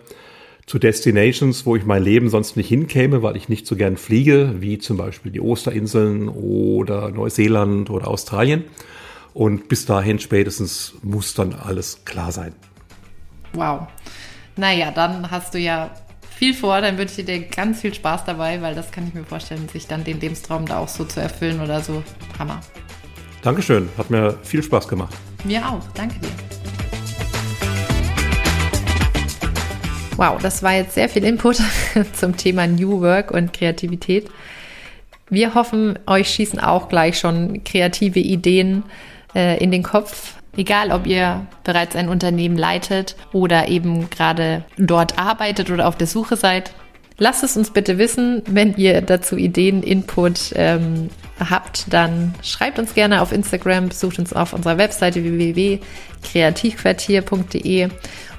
Zu 0.66 0.78
Destinations, 0.78 1.66
wo 1.66 1.76
ich 1.76 1.84
mein 1.84 2.02
Leben 2.02 2.30
sonst 2.30 2.56
nicht 2.56 2.68
hinkäme, 2.68 3.22
weil 3.22 3.36
ich 3.36 3.48
nicht 3.48 3.66
so 3.66 3.76
gern 3.76 3.96
fliege, 3.96 4.54
wie 4.60 4.78
zum 4.78 4.96
Beispiel 4.96 5.30
die 5.30 5.40
Osterinseln 5.40 6.28
oder 6.28 7.10
Neuseeland 7.10 7.90
oder 7.90 8.08
Australien. 8.08 8.64
Und 9.34 9.68
bis 9.68 9.84
dahin 9.84 10.18
spätestens 10.18 10.94
muss 11.02 11.34
dann 11.34 11.52
alles 11.52 12.04
klar 12.04 12.32
sein. 12.32 12.54
Wow. 13.52 13.88
Naja, 14.56 14.90
dann 14.90 15.30
hast 15.30 15.54
du 15.54 15.58
ja 15.58 15.90
viel 16.30 16.54
vor, 16.54 16.80
dann 16.80 16.98
wünsche 16.98 17.20
ich 17.20 17.26
dir 17.26 17.40
ganz 17.40 17.80
viel 17.80 17.94
Spaß 17.94 18.24
dabei, 18.24 18.60
weil 18.62 18.74
das 18.74 18.90
kann 18.90 19.06
ich 19.06 19.14
mir 19.14 19.24
vorstellen, 19.24 19.68
sich 19.68 19.86
dann 19.86 20.04
den 20.04 20.20
Lebenstraum 20.20 20.66
da 20.66 20.78
auch 20.78 20.88
so 20.88 21.04
zu 21.04 21.20
erfüllen 21.20 21.60
oder 21.60 21.80
so. 21.80 22.02
Hammer. 22.38 22.60
Dankeschön, 23.42 23.88
hat 23.98 24.10
mir 24.10 24.38
viel 24.42 24.62
Spaß 24.62 24.88
gemacht. 24.88 25.14
Mir 25.44 25.68
auch, 25.68 25.82
danke 25.94 26.18
dir. 26.18 26.53
Wow, 30.16 30.40
das 30.40 30.62
war 30.62 30.74
jetzt 30.74 30.94
sehr 30.94 31.08
viel 31.08 31.24
Input 31.24 31.60
zum 32.12 32.36
Thema 32.36 32.68
New 32.68 33.00
Work 33.00 33.32
und 33.32 33.52
Kreativität. 33.52 34.28
Wir 35.28 35.54
hoffen, 35.54 35.98
euch 36.06 36.28
schießen 36.28 36.60
auch 36.60 36.88
gleich 36.88 37.18
schon 37.18 37.64
kreative 37.64 38.20
Ideen 38.20 38.84
äh, 39.34 39.60
in 39.62 39.72
den 39.72 39.82
Kopf. 39.82 40.34
Egal, 40.56 40.92
ob 40.92 41.08
ihr 41.08 41.48
bereits 41.64 41.96
ein 41.96 42.08
Unternehmen 42.08 42.56
leitet 42.56 43.16
oder 43.32 43.66
eben 43.66 44.08
gerade 44.08 44.64
dort 44.78 45.18
arbeitet 45.18 45.68
oder 45.70 45.88
auf 45.88 45.96
der 45.96 46.06
Suche 46.06 46.36
seid. 46.36 46.70
Lasst 47.18 47.42
es 47.42 47.56
uns 47.56 47.70
bitte 47.70 47.98
wissen, 47.98 48.42
wenn 48.46 48.76
ihr 48.76 49.00
dazu 49.00 49.36
Ideen, 49.36 49.82
Input 49.82 50.52
ähm, 50.54 51.10
habt, 51.40 51.92
dann 51.92 52.36
schreibt 52.42 52.78
uns 52.78 52.94
gerne 52.94 53.20
auf 53.20 53.32
Instagram, 53.32 53.88
besucht 53.88 54.20
uns 54.20 54.32
auf 54.32 54.52
unserer 54.52 54.78
Webseite 54.78 55.24
www.kreativquartier.de 55.24 57.88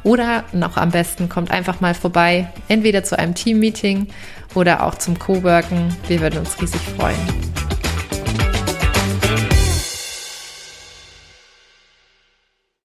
oder 0.06 0.46
noch 0.54 0.78
am 0.78 0.92
besten 0.92 1.28
kommt 1.28 1.52
einfach 1.52 1.82
mal 1.82 1.96
vorbei, 1.96 2.48
entweder 2.70 3.04
zu 3.04 3.18
einem 3.18 3.34
Teammeeting 3.34 4.08
oder 4.54 4.86
auch 4.86 4.96
zum 4.96 5.20
Coworken. 5.20 5.94
Wir 6.08 6.22
würden 6.22 6.40
uns 6.40 6.62
riesig 6.62 6.80
freuen. 6.96 7.75